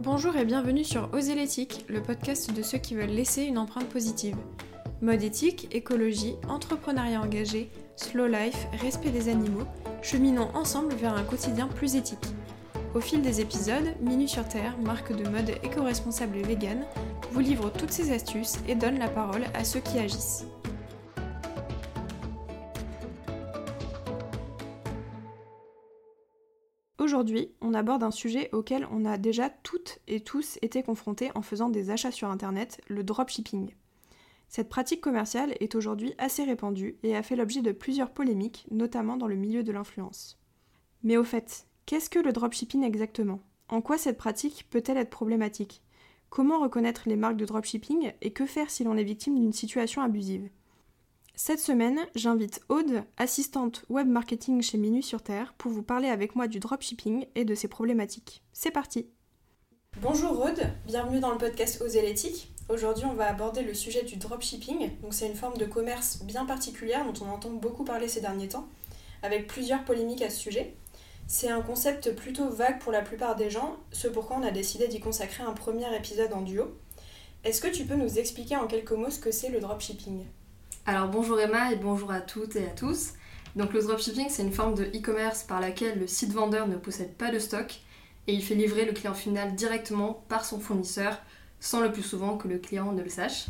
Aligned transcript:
Bonjour 0.00 0.36
et 0.36 0.44
bienvenue 0.44 0.84
sur 0.84 1.08
Oser 1.12 1.34
l'éthique, 1.34 1.84
le 1.88 2.02
podcast 2.02 2.52
de 2.52 2.62
ceux 2.62 2.78
qui 2.78 2.94
veulent 2.94 3.10
laisser 3.10 3.42
une 3.42 3.58
empreinte 3.58 3.88
positive. 3.88 4.36
Mode 5.00 5.22
éthique, 5.22 5.68
écologie, 5.70 6.34
entrepreneuriat 6.48 7.20
engagé, 7.20 7.70
slow 7.96 8.26
life, 8.26 8.66
respect 8.80 9.10
des 9.10 9.28
animaux, 9.28 9.66
cheminons 10.02 10.48
ensemble 10.54 10.94
vers 10.94 11.14
un 11.14 11.22
quotidien 11.22 11.68
plus 11.68 11.94
éthique. 11.94 12.26
Au 12.94 13.00
fil 13.00 13.22
des 13.22 13.40
épisodes, 13.40 13.94
Minu 14.00 14.26
sur 14.26 14.46
Terre, 14.48 14.76
marque 14.78 15.14
de 15.14 15.28
mode 15.28 15.50
éco-responsable 15.62 16.38
et 16.38 16.42
vegan, 16.42 16.84
vous 17.30 17.40
livre 17.40 17.70
toutes 17.70 17.92
ses 17.92 18.12
astuces 18.12 18.58
et 18.66 18.74
donne 18.74 18.98
la 18.98 19.08
parole 19.08 19.44
à 19.54 19.62
ceux 19.62 19.80
qui 19.80 19.98
agissent. 19.98 20.46
Aujourd'hui, 27.22 27.52
on 27.60 27.72
aborde 27.72 28.02
un 28.02 28.10
sujet 28.10 28.48
auquel 28.50 28.84
on 28.90 29.04
a 29.04 29.16
déjà 29.16 29.48
toutes 29.48 30.00
et 30.08 30.22
tous 30.22 30.58
été 30.60 30.82
confrontés 30.82 31.30
en 31.36 31.42
faisant 31.42 31.68
des 31.68 31.90
achats 31.90 32.10
sur 32.10 32.28
Internet, 32.28 32.80
le 32.88 33.04
dropshipping. 33.04 33.76
Cette 34.48 34.68
pratique 34.68 35.00
commerciale 35.00 35.54
est 35.60 35.76
aujourd'hui 35.76 36.14
assez 36.18 36.42
répandue 36.42 36.96
et 37.04 37.14
a 37.14 37.22
fait 37.22 37.36
l'objet 37.36 37.62
de 37.62 37.70
plusieurs 37.70 38.10
polémiques, 38.10 38.66
notamment 38.72 39.16
dans 39.16 39.28
le 39.28 39.36
milieu 39.36 39.62
de 39.62 39.70
l'influence. 39.70 40.36
Mais 41.04 41.16
au 41.16 41.22
fait, 41.22 41.68
qu'est-ce 41.86 42.10
que 42.10 42.18
le 42.18 42.32
dropshipping 42.32 42.82
exactement? 42.82 43.38
En 43.68 43.82
quoi 43.82 43.98
cette 43.98 44.18
pratique 44.18 44.66
peut-elle 44.68 44.98
être 44.98 45.08
problématique? 45.08 45.80
Comment 46.28 46.58
reconnaître 46.58 47.02
les 47.06 47.14
marques 47.14 47.36
de 47.36 47.46
dropshipping 47.46 48.14
et 48.20 48.32
que 48.32 48.46
faire 48.46 48.68
si 48.68 48.82
l'on 48.82 48.96
est 48.96 49.04
victime 49.04 49.38
d'une 49.38 49.52
situation 49.52 50.02
abusive? 50.02 50.50
Cette 51.34 51.60
semaine, 51.60 51.98
j'invite 52.14 52.60
Aude, 52.68 53.04
assistante 53.16 53.84
web 53.88 54.06
marketing 54.06 54.60
chez 54.60 54.76
Minus 54.76 55.06
sur 55.06 55.22
Terre, 55.22 55.54
pour 55.56 55.72
vous 55.72 55.82
parler 55.82 56.08
avec 56.08 56.36
moi 56.36 56.46
du 56.46 56.60
dropshipping 56.60 57.26
et 57.34 57.44
de 57.44 57.54
ses 57.54 57.68
problématiques. 57.68 58.42
C'est 58.52 58.70
parti 58.70 59.08
Bonjour 60.00 60.38
Aude, 60.40 60.62
bienvenue 60.86 61.20
dans 61.20 61.32
le 61.32 61.38
podcast 61.38 61.80
Oser 61.80 62.02
l'éthique. 62.02 62.52
Aujourd'hui, 62.68 63.06
on 63.06 63.14
va 63.14 63.28
aborder 63.28 63.62
le 63.62 63.74
sujet 63.74 64.02
du 64.02 64.16
dropshipping. 64.16 64.90
C'est 65.10 65.26
une 65.26 65.34
forme 65.34 65.56
de 65.56 65.64
commerce 65.64 66.22
bien 66.22 66.44
particulière 66.44 67.04
dont 67.04 67.24
on 67.24 67.30
entend 67.30 67.50
beaucoup 67.50 67.84
parler 67.84 68.08
ces 68.08 68.20
derniers 68.20 68.48
temps, 68.48 68.68
avec 69.22 69.46
plusieurs 69.46 69.84
polémiques 69.84 70.22
à 70.22 70.30
ce 70.30 70.38
sujet. 70.38 70.76
C'est 71.26 71.48
un 71.48 71.62
concept 71.62 72.14
plutôt 72.14 72.50
vague 72.50 72.78
pour 72.78 72.92
la 72.92 73.00
plupart 73.00 73.36
des 73.36 73.48
gens, 73.48 73.76
ce 73.90 74.06
pourquoi 74.06 74.36
on 74.36 74.42
a 74.42 74.50
décidé 74.50 74.86
d'y 74.86 75.00
consacrer 75.00 75.42
un 75.42 75.52
premier 75.52 75.94
épisode 75.96 76.32
en 76.34 76.42
duo. 76.42 76.76
Est-ce 77.42 77.62
que 77.62 77.68
tu 77.68 77.84
peux 77.84 77.96
nous 77.96 78.18
expliquer 78.18 78.56
en 78.56 78.66
quelques 78.66 78.92
mots 78.92 79.10
ce 79.10 79.18
que 79.18 79.32
c'est 79.32 79.48
le 79.48 79.60
dropshipping? 79.60 80.24
Alors 80.84 81.08
bonjour 81.08 81.38
Emma 81.38 81.72
et 81.72 81.76
bonjour 81.76 82.10
à 82.10 82.20
toutes 82.20 82.56
et 82.56 82.66
à 82.66 82.70
tous. 82.70 83.12
Donc 83.54 83.72
le 83.72 83.82
dropshipping 83.82 84.26
c'est 84.28 84.42
une 84.42 84.52
forme 84.52 84.74
de 84.74 84.84
e-commerce 84.84 85.44
par 85.44 85.60
laquelle 85.60 86.00
le 86.00 86.08
site 86.08 86.32
vendeur 86.32 86.66
ne 86.66 86.76
possède 86.76 87.14
pas 87.14 87.30
de 87.30 87.38
stock 87.38 87.80
et 88.26 88.34
il 88.34 88.42
fait 88.42 88.56
livrer 88.56 88.84
le 88.84 88.92
client 88.92 89.14
final 89.14 89.54
directement 89.54 90.24
par 90.28 90.44
son 90.44 90.58
fournisseur 90.58 91.20
sans 91.60 91.80
le 91.80 91.92
plus 91.92 92.02
souvent 92.02 92.36
que 92.36 92.48
le 92.48 92.58
client 92.58 92.90
ne 92.90 93.02
le 93.02 93.08
sache. 93.08 93.46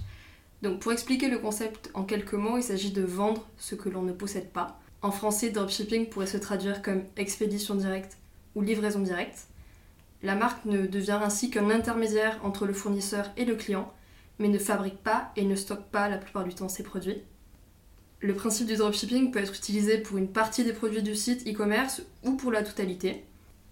Donc 0.60 0.80
pour 0.80 0.92
expliquer 0.92 1.28
le 1.28 1.38
concept 1.38 1.90
en 1.94 2.04
quelques 2.04 2.34
mots, 2.34 2.58
il 2.58 2.62
s'agit 2.62 2.92
de 2.92 3.02
vendre 3.02 3.48
ce 3.56 3.74
que 3.74 3.88
l'on 3.88 4.02
ne 4.02 4.12
possède 4.12 4.50
pas. 4.50 4.78
En 5.00 5.10
français, 5.10 5.50
dropshipping 5.50 6.10
pourrait 6.10 6.26
se 6.26 6.36
traduire 6.36 6.82
comme 6.82 7.04
expédition 7.16 7.74
directe 7.74 8.18
ou 8.54 8.60
livraison 8.60 9.00
directe. 9.00 9.46
La 10.22 10.34
marque 10.34 10.66
ne 10.66 10.86
devient 10.86 11.18
ainsi 11.22 11.50
qu'un 11.50 11.70
intermédiaire 11.70 12.38
entre 12.44 12.66
le 12.66 12.74
fournisseur 12.74 13.30
et 13.38 13.46
le 13.46 13.56
client 13.56 13.90
mais 14.38 14.48
ne 14.48 14.58
fabrique 14.58 15.02
pas 15.02 15.32
et 15.36 15.44
ne 15.44 15.54
stocke 15.54 15.90
pas 15.90 16.08
la 16.08 16.18
plupart 16.18 16.44
du 16.44 16.54
temps 16.54 16.68
ses 16.68 16.82
produits. 16.82 17.22
Le 18.20 18.34
principe 18.34 18.68
du 18.68 18.76
dropshipping 18.76 19.32
peut 19.32 19.40
être 19.40 19.54
utilisé 19.54 19.98
pour 19.98 20.16
une 20.16 20.30
partie 20.30 20.64
des 20.64 20.72
produits 20.72 21.02
du 21.02 21.16
site 21.16 21.46
e-commerce 21.46 22.02
ou 22.22 22.36
pour 22.36 22.52
la 22.52 22.62
totalité. 22.62 23.24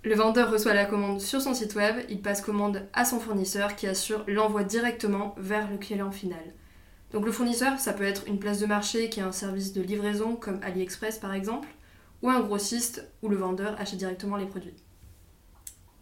Le 0.03 0.15
vendeur 0.15 0.51
reçoit 0.51 0.75
la 0.75 0.87
commande 0.87 1.21
sur 1.21 1.41
son 1.41 1.55
site 1.55 1.75
web, 1.75 2.05
il 2.09 2.21
passe 2.21 2.41
commande 2.41 2.89
à 2.93 3.05
son 3.05 3.21
fournisseur 3.21 3.77
qui 3.77 3.87
assure 3.87 4.25
l'envoi 4.27 4.65
directement 4.65 5.35
vers 5.39 5.71
le 5.71 5.77
client 5.77 6.11
final. 6.11 6.43
Donc 7.13 7.27
le 7.27 7.33
fournisseur, 7.33 7.79
ça 7.79 7.93
peut 7.93 8.05
être 8.05 8.27
une 8.27 8.39
place 8.39 8.61
de 8.61 8.67
marché 8.67 9.11
qui 9.11 9.21
a 9.21 9.27
un 9.27 9.33
service 9.33 9.73
de 9.73 9.83
livraison 9.83 10.37
comme 10.37 10.61
AliExpress 10.63 11.19
par 11.19 11.35
exemple, 11.35 11.69
ou 12.23 12.31
un 12.31 12.41
grossiste 12.41 13.07
où 13.23 13.29
le 13.29 13.37
vendeur 13.37 13.79
achète 13.79 13.99
directement 13.99 14.37
les 14.37 14.47
produits. 14.47 14.75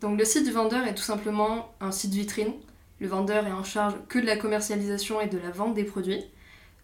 Donc 0.01 0.19
le 0.19 0.25
site 0.25 0.45
du 0.45 0.53
vendeur 0.53 0.87
est 0.87 0.95
tout 0.95 1.03
simplement 1.03 1.75
un 1.81 1.91
site 1.91 2.13
vitrine 2.13 2.55
le 3.01 3.09
vendeur 3.09 3.47
est 3.47 3.53
en 3.53 3.65
charge 3.65 3.95
que 4.09 4.19
de 4.19 4.27
la 4.27 4.37
commercialisation 4.37 5.21
et 5.21 5.29
de 5.29 5.39
la 5.39 5.51
vente 5.51 5.75
des 5.75 5.85
produits. 5.85 6.25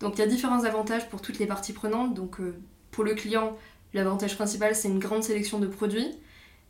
Donc 0.01 0.15
il 0.17 0.21
y 0.21 0.23
a 0.23 0.27
différents 0.27 0.65
avantages 0.65 1.09
pour 1.09 1.21
toutes 1.21 1.39
les 1.39 1.47
parties 1.47 1.73
prenantes. 1.73 2.15
Donc 2.15 2.41
euh, 2.41 2.57
pour 2.91 3.05
le 3.05 3.15
client, 3.15 3.57
l'avantage 3.93 4.37
principal 4.37 4.75
c'est 4.75 4.89
une 4.89 4.99
grande 4.99 5.23
sélection 5.23 5.59
de 5.59 5.67
produits 5.67 6.11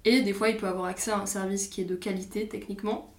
et 0.05 0.23
des 0.23 0.33
fois 0.33 0.49
il 0.49 0.57
peut 0.57 0.69
avoir 0.69 0.87
accès 0.87 1.11
à 1.11 1.19
un 1.19 1.27
service 1.27 1.69
qui 1.69 1.81
est 1.81 1.85
de 1.85 1.97
qualité 1.97 2.49
techniquement. 2.49 3.13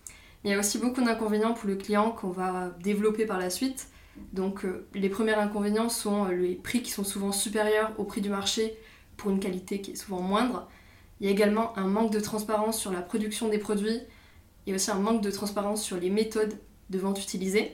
Il 0.44 0.52
y 0.52 0.54
a 0.54 0.60
aussi 0.60 0.78
beaucoup 0.78 1.04
d'inconvénients 1.04 1.54
pour 1.54 1.68
le 1.68 1.76
client 1.76 2.12
qu'on 2.12 2.30
va 2.30 2.70
développer 2.82 3.26
par 3.26 3.40
la 3.40 3.50
suite. 3.50 3.88
Donc 4.32 4.64
euh, 4.64 4.88
les 4.94 5.10
premiers 5.10 5.34
inconvénients 5.34 5.90
sont 5.90 6.26
euh, 6.26 6.32
les 6.32 6.56
prix 6.56 6.82
qui 6.82 6.92
sont 6.92 7.04
souvent 7.04 7.32
supérieurs 7.32 7.92
au 7.98 8.04
prix 8.04 8.22
du 8.22 8.30
marché 8.30 8.78
pour 9.18 9.32
une 9.32 9.40
qualité 9.40 9.82
qui 9.82 9.92
est 9.92 9.96
souvent 9.96 10.22
moindre. 10.22 10.70
Il 11.20 11.26
y 11.26 11.30
a 11.30 11.32
également 11.32 11.78
un 11.78 11.88
manque 11.88 12.12
de 12.12 12.20
transparence 12.20 12.80
sur 12.80 12.92
la 12.92 13.02
production 13.02 13.50
des 13.50 13.58
produits 13.58 14.02
il 14.66 14.72
y 14.72 14.74
a 14.74 14.76
aussi 14.76 14.92
un 14.92 15.00
manque 15.00 15.22
de 15.22 15.32
transparence 15.32 15.84
sur 15.84 15.98
les 15.98 16.10
méthodes 16.10 16.54
de 16.90 17.00
vente 17.00 17.22
utilisées. 17.22 17.72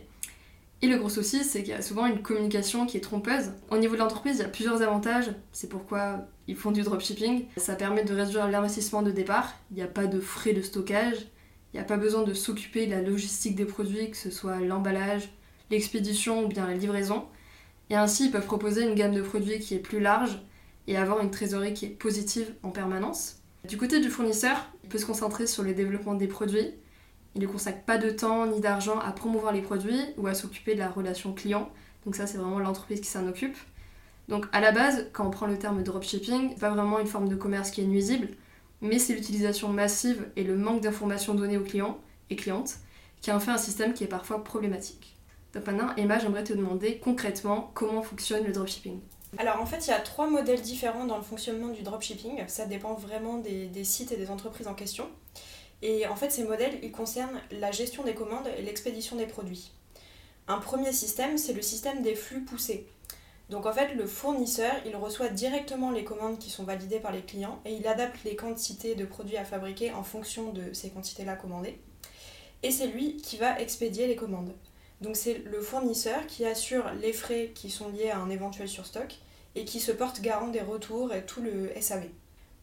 Et 0.84 0.88
le 0.88 0.97
gros 0.97 1.09
souci, 1.09 1.44
c'est 1.44 1.59
qu'il 1.59 1.74
y 1.74 1.78
a 1.78 1.81
souvent 1.81 2.07
une 2.07 2.24
communication 2.24 2.88
qui 2.88 2.97
est 2.97 3.02
trompeuse. 3.02 3.52
Au 3.69 3.78
niveau 3.78 3.94
de 3.94 4.00
l'entreprise, 4.00 4.38
il 4.38 4.41
y 4.41 4.46
a 4.46 4.50
plusieurs 4.50 4.81
avantages. 4.81 5.31
C'est 5.52 5.69
pourquoi 5.69 6.25
ils 6.47 6.56
font 6.56 6.72
du 6.72 6.81
dropshipping. 6.81 7.46
Ça 7.57 7.75
permet 7.75 8.03
de 8.03 8.16
réduire 8.16 8.47
l'investissement 8.47 9.03
de 9.03 9.12
départ. 9.12 9.53
Il 9.69 9.78
n'y 9.78 9.84
a 9.84 9.88
pas 9.88 10.07
de 10.07 10.19
frais 10.19 10.53
de 10.53 10.62
stockage. 10.62 11.28
Il 11.74 11.78
n'y 11.78 11.79
a 11.79 11.85
pas 11.85 11.97
besoin 11.97 12.24
de 12.24 12.34
s'occuper 12.34 12.88
de 12.88 12.91
la 12.91 13.02
logistique 13.02 13.56
des 13.56 13.66
produits, 13.66 14.09
que 14.09 14.18
ce 14.18 14.31
soit 14.31 14.59
l'emballage, 14.59 15.29
l'expédition 15.69 16.44
ou 16.44 16.47
bien 16.47 16.66
la 16.66 16.73
livraison. 16.73 17.25
Et 17.91 17.96
ainsi, 17.96 18.25
ils 18.25 18.31
peuvent 18.31 18.46
proposer 18.46 18.84
une 18.84 18.96
gamme 18.96 19.13
de 19.13 19.22
produits 19.22 19.59
qui 19.59 19.75
est 19.75 19.79
plus 19.79 20.00
large 20.00 20.41
et 20.88 20.97
avoir 20.97 21.22
une 21.22 21.29
trésorerie 21.29 21.73
qui 21.73 21.85
est 21.85 21.90
positive 21.90 22.53
en 22.63 22.72
permanence. 22.72 23.38
Du 23.69 23.78
côté 23.78 24.00
du 24.00 24.09
fournisseur, 24.09 24.58
peut 24.91 24.97
se 24.97 25.06
concentrer 25.06 25.47
sur 25.47 25.63
le 25.63 25.74
développement 25.74 26.13
des 26.13 26.28
produits. 26.28 26.72
Il 27.34 27.41
ne 27.41 27.47
consacre 27.47 27.84
pas 27.84 27.97
de 27.97 28.09
temps 28.09 28.46
ni 28.46 28.59
d'argent 28.59 29.00
à 29.00 29.12
promouvoir 29.12 29.53
les 29.53 29.62
produits 29.62 30.02
ou 30.18 30.28
à 30.28 30.34
s'occuper 30.34 30.74
de 30.74 30.79
la 30.79 30.90
relation 30.90 31.34
client. 31.34 31.69
Donc 32.06 32.16
ça, 32.16 32.28
c'est 32.28 32.38
vraiment 32.38 32.59
l'entreprise 32.59 33.00
qui 33.00 33.07
s'en 33.07 33.28
occupe. 33.28 33.57
Donc 34.28 34.46
à 34.52 34.59
la 34.59 34.72
base, 34.72 35.07
quand 35.13 35.25
on 35.25 35.31
prend 35.31 35.47
le 35.47 35.57
terme 35.57 35.81
dropshipping, 35.84 36.56
pas 36.56 36.69
vraiment 36.69 37.00
une 37.00 37.07
forme 37.07 37.29
de 37.29 37.35
commerce 37.35 37.72
qui 37.72 37.81
est 37.81 37.85
nuisible, 37.85 38.29
mais 38.81 39.00
c'est 39.00 39.13
l'utilisation 39.13 39.69
massive 39.69 40.28
et 40.35 40.44
le 40.44 40.57
manque 40.57 40.81
d'informations 40.81 41.34
données 41.34 41.58
aux 41.58 41.63
clients 41.63 42.00
et 42.29 42.35
clientes 42.35 42.78
qui 43.22 43.31
en 43.31 43.40
fait 43.40 43.52
un 43.52 43.58
système 43.58 43.94
qui 43.94 44.03
est 44.03 44.08
parfois 44.08 44.44
problématique. 44.44 45.16
Donc 45.53 45.68
maintenant, 45.68 45.90
Emma, 45.97 46.18
j'aimerais 46.18 46.44
te 46.44 46.53
demander 46.53 46.97
concrètement 46.97 47.72
comment 47.73 48.02
fonctionne 48.02 48.46
le 48.46 48.52
dropshipping. 48.52 49.00
Alors 49.38 49.62
en 49.62 49.66
fait, 49.66 49.88
il 49.88 49.90
y 49.90 49.94
a 49.94 50.00
trois 50.00 50.30
modèles 50.30 50.62
différents 50.62 51.06
dans 51.06 51.18
le 51.18 51.24
fonctionnement 51.24 51.69
du 51.69 51.84
dropshipping. 51.84 52.47
Ça 52.47 52.66
dépend 52.66 52.94
vraiment 52.94 53.38
des, 53.38 53.84
sites 53.84 54.12
et 54.12 54.18
des 54.18 54.30
entreprises 54.30 54.68
en 54.68 54.74
question. 54.74 55.09
Et 55.81 56.06
en 56.06 56.16
fait, 56.16 56.31
ces 56.31 56.44
modèles, 56.44 56.80
ils 56.84 56.92
concernent 56.92 57.41
la 57.52 57.72
gestion 57.72 58.03
des 58.03 58.14
commandes 58.14 58.47
et 58.58 58.62
l'expédition 58.62 59.16
des 59.16 59.25
produits. 59.25 59.72
Un 60.47 60.58
premier 60.58 60.91
système, 60.91 61.38
c'est 61.38 61.53
le 61.53 61.62
système 61.62 62.02
des 62.02 62.14
flux 62.14 62.41
poussés. 62.41 62.88
Donc 63.50 63.66
en 63.66 63.74
fait, 63.74 63.94
le 63.96 64.06
fournisseur, 64.06 64.74
il 64.86 64.96
reçoit 64.96 65.30
directement 65.30 65.91
les 65.91 66.03
commandes 66.03 66.38
qui 66.38 66.50
sont 66.50 66.64
validées 66.64 67.00
par 67.00 67.12
les 67.12 67.22
clients 67.22 67.59
et 67.66 67.74
il 67.74 67.88
adapte 67.88 68.24
les 68.24 68.36
quantités 68.36 68.96
de 68.96 69.06
produits 69.06 69.38
à 69.38 69.44
fabriquer 69.44 69.91
en 69.91 70.03
fonction 70.03 70.52
de 70.52 70.74
ces 70.74 70.90
quantités-là 70.90 71.36
commandées. 71.36 71.80
Et 72.64 72.72
c'est 72.72 72.88
lui 72.88 73.18
qui 73.18 73.38
va 73.38 73.59
expédier 73.59 74.08
les 74.08 74.16
commandes. 74.16 74.53
Donc 75.02 75.16
c'est 75.16 75.40
le 75.40 75.62
fournisseur 75.62 76.28
qui 76.28 76.46
assure 76.46 76.92
les 77.02 77.14
frais 77.14 77.52
qui 77.56 77.70
sont 77.70 77.90
liés 77.90 78.12
à 78.12 78.20
un 78.20 78.30
éventuel 78.30 78.70
surstock 78.70 79.18
et 79.56 79.66
qui 79.66 79.80
se 79.80 79.92
porte 79.92 80.22
garant 80.22 80.48
des 80.48 80.62
retours 80.62 81.14
et 81.14 81.26
tout 81.26 81.42
le 81.42 81.72
SAV. 81.80 82.08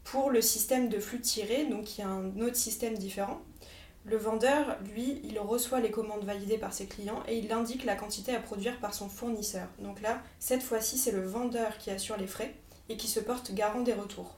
Pour 0.04 0.30
le 0.30 0.40
système 0.40 0.88
de 0.88 1.00
flux 1.00 1.20
tiré, 1.20 1.66
donc 1.66 1.98
il 1.98 2.00
y 2.00 2.04
a 2.04 2.08
un 2.08 2.40
autre 2.40 2.56
système 2.56 2.96
différent, 2.96 3.42
le 4.04 4.16
vendeur, 4.16 4.78
lui, 4.94 5.20
il 5.22 5.38
reçoit 5.38 5.80
les 5.80 5.90
commandes 5.90 6.24
validées 6.24 6.56
par 6.56 6.72
ses 6.72 6.86
clients 6.86 7.22
et 7.28 7.36
il 7.36 7.52
indique 7.52 7.84
la 7.84 7.94
quantité 7.94 8.34
à 8.34 8.40
produire 8.40 8.78
par 8.80 8.94
son 8.94 9.10
fournisseur. 9.10 9.66
Donc 9.80 10.00
là, 10.00 10.22
cette 10.38 10.62
fois-ci, 10.62 10.96
c'est 10.96 11.12
le 11.12 11.26
vendeur 11.26 11.76
qui 11.76 11.90
assure 11.90 12.16
les 12.16 12.26
frais 12.26 12.54
et 12.88 12.96
qui 12.96 13.06
se 13.06 13.20
porte 13.20 13.52
garant 13.52 13.82
des 13.82 13.92
retours. 13.92 14.36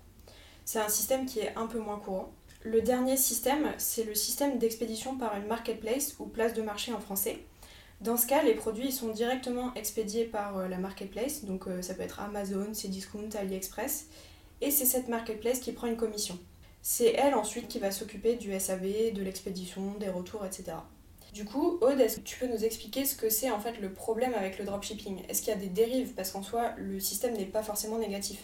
C'est 0.65 0.81
un 0.81 0.89
système 0.89 1.25
qui 1.25 1.39
est 1.39 1.55
un 1.55 1.67
peu 1.67 1.79
moins 1.79 2.01
courant. 2.01 2.33
Le 2.63 2.83
dernier 2.83 3.17
système, 3.17 3.73
c'est 3.79 4.03
le 4.03 4.17
système 4.17 4.59
d'expédition 4.59 5.17
par 5.17 5.37
une 5.37 5.47
marketplace 5.47 6.17
ou 6.19 6.27
place 6.27 6.53
de 6.53 6.63
marché 6.63 6.93
en 6.93 7.01
français. 7.01 7.39
Dans 8.01 8.17
ce 8.17 8.27
cas, 8.27 8.43
les 8.43 8.55
produits 8.55 8.93
sont 8.93 9.09
directement 9.09 9.75
expédiés 9.75 10.25
par 10.25 10.57
euh, 10.57 10.69
la 10.69 10.79
marketplace, 10.79 11.45
donc 11.45 11.67
euh, 11.67 11.83
ça 11.83 11.93
peut 11.93 12.03
être 12.03 12.21
Amazon, 12.21 12.73
Cdiscount, 12.73 13.29
AliExpress, 13.39 14.07
et 14.63 14.71
c'est 14.71 14.87
cette 14.87 15.09
marketplace 15.09 15.61
qui 15.61 15.73
prend 15.73 15.87
une 15.87 15.99
commission. 15.99 16.39
C'est 16.81 17.13
elle 17.13 17.35
ensuite 17.35 17.69
qui 17.69 17.79
va 17.79 17.91
s'occuper 17.91 18.37
du 18.37 18.59
SAV, 18.59 19.13
de 19.13 19.23
l'expédition, 19.23 19.95
des 20.01 20.09
retours, 20.09 20.47
etc. 20.47 20.79
Du 21.35 21.45
coup, 21.45 21.79
Aude, 21.83 22.01
est-ce 22.01 22.17
que 22.17 22.25
tu 22.25 22.39
peux 22.39 22.47
nous 22.47 22.65
expliquer 22.65 23.05
ce 23.05 23.15
que 23.15 23.29
c'est 23.29 23.51
en 23.51 23.61
fait 23.61 23.79
le 23.81 23.93
problème 23.93 24.33
avec 24.35 24.59
le 24.59 24.65
dropshipping? 24.65 25.23
Est-ce 25.29 25.43
qu'il 25.43 25.53
y 25.53 25.57
a 25.57 25.61
des 25.61 25.69
dérives? 25.69 26.15
Parce 26.15 26.33
qu'en 26.33 26.43
soi, 26.43 26.73
le 26.79 26.99
système 27.01 27.35
n'est 27.35 27.45
pas 27.45 27.63
forcément 27.63 27.99
négatif. 27.99 28.41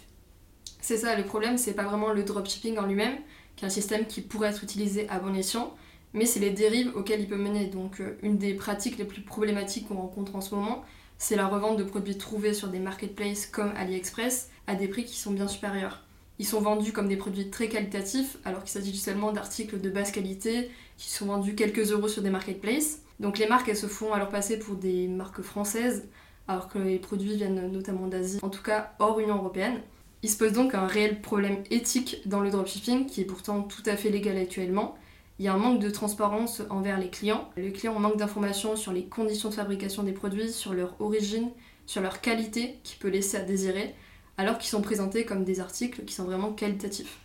C'est 0.83 0.99
ça, 0.99 1.17
le 1.17 1.25
problème, 1.25 1.57
c'est 1.57 1.73
pas 1.73 1.83
vraiment 1.83 2.13
le 2.13 2.23
dropshipping 2.23 2.79
en 2.79 2.87
lui-même, 2.87 3.17
qui 3.57 3.65
est 3.65 3.67
un 3.67 3.71
système 3.71 4.07
qui 4.07 4.21
pourrait 4.21 4.51
être 4.51 4.63
utilisé 4.63 5.09
à 5.09 5.19
bon 5.19 5.35
escient, 5.35 5.75
mais 6.17 6.25
c'est 6.25 6.41
les 6.41 6.51
dérives 6.51 6.91
auxquelles 6.97 7.21
il 7.21 7.29
peut 7.29 7.37
mener. 7.37 7.67
Donc 7.67 8.01
euh, 8.01 8.17
une 8.23 8.39
des 8.39 8.55
pratiques 8.55 8.99
les 8.99 9.05
plus 9.05 9.21
problématiques 9.21 9.87
qu'on 9.87 9.97
rencontre 9.97 10.35
en 10.35 10.41
ce 10.41 10.55
moment, 10.55 10.83
c'est 11.19 11.37
la 11.37 11.47
revente 11.47 11.77
de 11.77 11.85
produits 11.85 12.19
trouvés 12.19 12.55
sur 12.55 12.69
des 12.69 12.81
marketplaces 12.81 13.47
comme 13.47 13.73
AliExpress 13.77 14.51
à 14.67 14.75
des 14.75 14.89
prix 14.89 15.05
qui 15.05 15.17
sont 15.17 15.31
bien 15.31 15.47
supérieurs. 15.47 16.03
Ils 16.39 16.47
sont 16.47 16.61
vendus 16.61 16.93
comme 16.93 17.09
des 17.09 17.17
produits 17.17 17.49
très 17.51 17.69
qualitatifs, 17.69 18.39
alors 18.45 18.63
qu'il 18.63 18.71
s'agit 18.71 18.97
seulement 18.97 19.33
d'articles 19.33 19.81
de 19.81 19.89
basse 19.89 20.11
qualité 20.11 20.71
qui 20.97 21.11
sont 21.11 21.27
vendus 21.27 21.55
quelques 21.55 21.93
euros 21.93 22.09
sur 22.09 22.23
des 22.23 22.31
marketplaces. 22.31 23.01
Donc 23.21 23.39
les 23.39 23.47
marques, 23.47 23.69
elles 23.69 23.77
se 23.77 23.87
font 23.87 24.13
alors 24.13 24.29
passer 24.29 24.59
pour 24.59 24.75
des 24.75 25.09
marques 25.09 25.41
françaises, 25.41 26.09
alors 26.49 26.69
que 26.69 26.79
les 26.79 26.99
produits 26.99 27.37
viennent 27.37 27.71
notamment 27.73 28.07
d'Asie, 28.07 28.39
en 28.43 28.51
tout 28.51 28.63
cas 28.63 28.93
hors 28.99 29.19
Union 29.21 29.37
Européenne. 29.37 29.81
Il 30.23 30.31
se 30.31 30.37
pose 30.37 30.53
donc 30.53 30.75
un 30.75 30.87
réel 30.87 31.21
problème 31.21 31.63
éthique 31.71 32.21
dans 32.27 32.41
le 32.41 32.51
dropshipping, 32.51 33.07
qui 33.07 33.23
est 33.23 33.25
pourtant 33.25 33.63
tout 33.63 33.83
à 33.87 33.97
fait 33.97 34.11
légal 34.11 34.37
actuellement. 34.37 34.97
Il 35.39 35.45
y 35.45 35.49
a 35.49 35.55
un 35.55 35.59
manque 35.59 35.81
de 35.81 35.91
transparence 35.91 36.63
envers 36.71 36.99
les 36.99 37.11
clients. 37.11 37.51
Les 37.57 37.73
clients 37.73 37.99
manquent 37.99 38.17
d'informations 38.17 38.77
sur 38.77 38.93
les 38.93 39.05
conditions 39.05 39.51
de 39.51 39.55
fabrication 39.55 40.03
des 40.03 40.13
produits, 40.13 40.51
sur 40.51 40.73
leur 40.73 40.95
origine, 41.01 41.51
sur 41.85 42.01
leur 42.01 42.21
qualité, 42.21 42.79
qui 42.85 42.97
peut 42.97 43.09
laisser 43.09 43.37
à 43.37 43.43
désirer 43.43 43.95
alors 44.39 44.59
qu'ils 44.59 44.71
sont 44.71 44.83
présentés 44.83 45.25
comme 45.25 45.45
des 45.45 45.61
articles 45.61 46.05
qui 46.05 46.15
sont 46.15 46.25
vraiment 46.25 46.53
qualitatifs. 46.53 47.19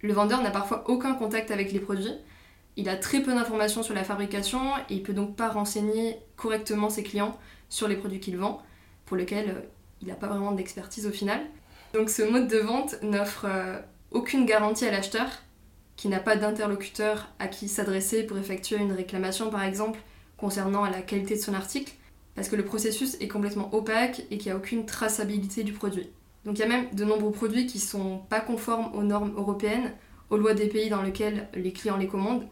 Le 0.00 0.12
vendeur 0.12 0.42
n'a 0.42 0.50
parfois 0.50 0.84
aucun 0.88 1.14
contact 1.14 1.50
avec 1.50 1.72
les 1.72 1.80
produits, 1.80 2.14
il 2.76 2.88
a 2.88 2.96
très 2.96 3.20
peu 3.20 3.32
d'informations 3.32 3.82
sur 3.82 3.94
la 3.94 4.02
fabrication 4.02 4.60
et 4.90 4.94
il 4.94 5.02
peut 5.02 5.12
donc 5.12 5.36
pas 5.36 5.48
renseigner 5.48 6.18
correctement 6.36 6.90
ses 6.90 7.04
clients 7.04 7.38
sur 7.68 7.86
les 7.86 7.96
produits 7.96 8.18
qu'il 8.18 8.36
vend, 8.36 8.62
pour 9.06 9.16
lesquels 9.16 9.50
euh, 9.50 9.60
il 10.02 10.08
n'a 10.08 10.14
pas 10.14 10.26
vraiment 10.26 10.52
d'expertise 10.52 11.06
au 11.06 11.10
final. 11.10 11.40
Donc 11.92 12.10
ce 12.10 12.22
mode 12.22 12.48
de 12.48 12.58
vente 12.58 12.96
n'offre 13.02 13.46
euh, 13.48 13.78
aucune 14.10 14.44
garantie 14.44 14.86
à 14.86 14.90
l'acheteur, 14.90 15.28
qui 15.96 16.08
n'a 16.08 16.20
pas 16.20 16.36
d'interlocuteur 16.36 17.28
à 17.38 17.48
qui 17.48 17.68
s'adresser 17.68 18.24
pour 18.24 18.38
effectuer 18.38 18.76
une 18.76 18.92
réclamation 18.92 19.50
par 19.50 19.62
exemple 19.62 20.00
concernant 20.36 20.84
la 20.84 21.00
qualité 21.02 21.36
de 21.36 21.40
son 21.40 21.54
article, 21.54 21.94
parce 22.34 22.48
que 22.48 22.56
le 22.56 22.64
processus 22.64 23.16
est 23.20 23.28
complètement 23.28 23.72
opaque 23.74 24.22
et 24.30 24.38
qu'il 24.38 24.50
n'y 24.50 24.52
a 24.52 24.56
aucune 24.56 24.86
traçabilité 24.86 25.62
du 25.62 25.72
produit. 25.72 26.08
Donc 26.44 26.58
il 26.58 26.60
y 26.60 26.64
a 26.64 26.68
même 26.68 26.90
de 26.92 27.04
nombreux 27.04 27.32
produits 27.32 27.66
qui 27.66 27.78
sont 27.78 28.18
pas 28.28 28.40
conformes 28.40 28.94
aux 28.94 29.02
normes 29.02 29.32
européennes, 29.36 29.92
aux 30.30 30.36
lois 30.36 30.54
des 30.54 30.66
pays 30.66 30.90
dans 30.90 31.02
lesquels 31.02 31.48
les 31.54 31.72
clients 31.72 31.96
les 31.96 32.08
commandent. 32.08 32.46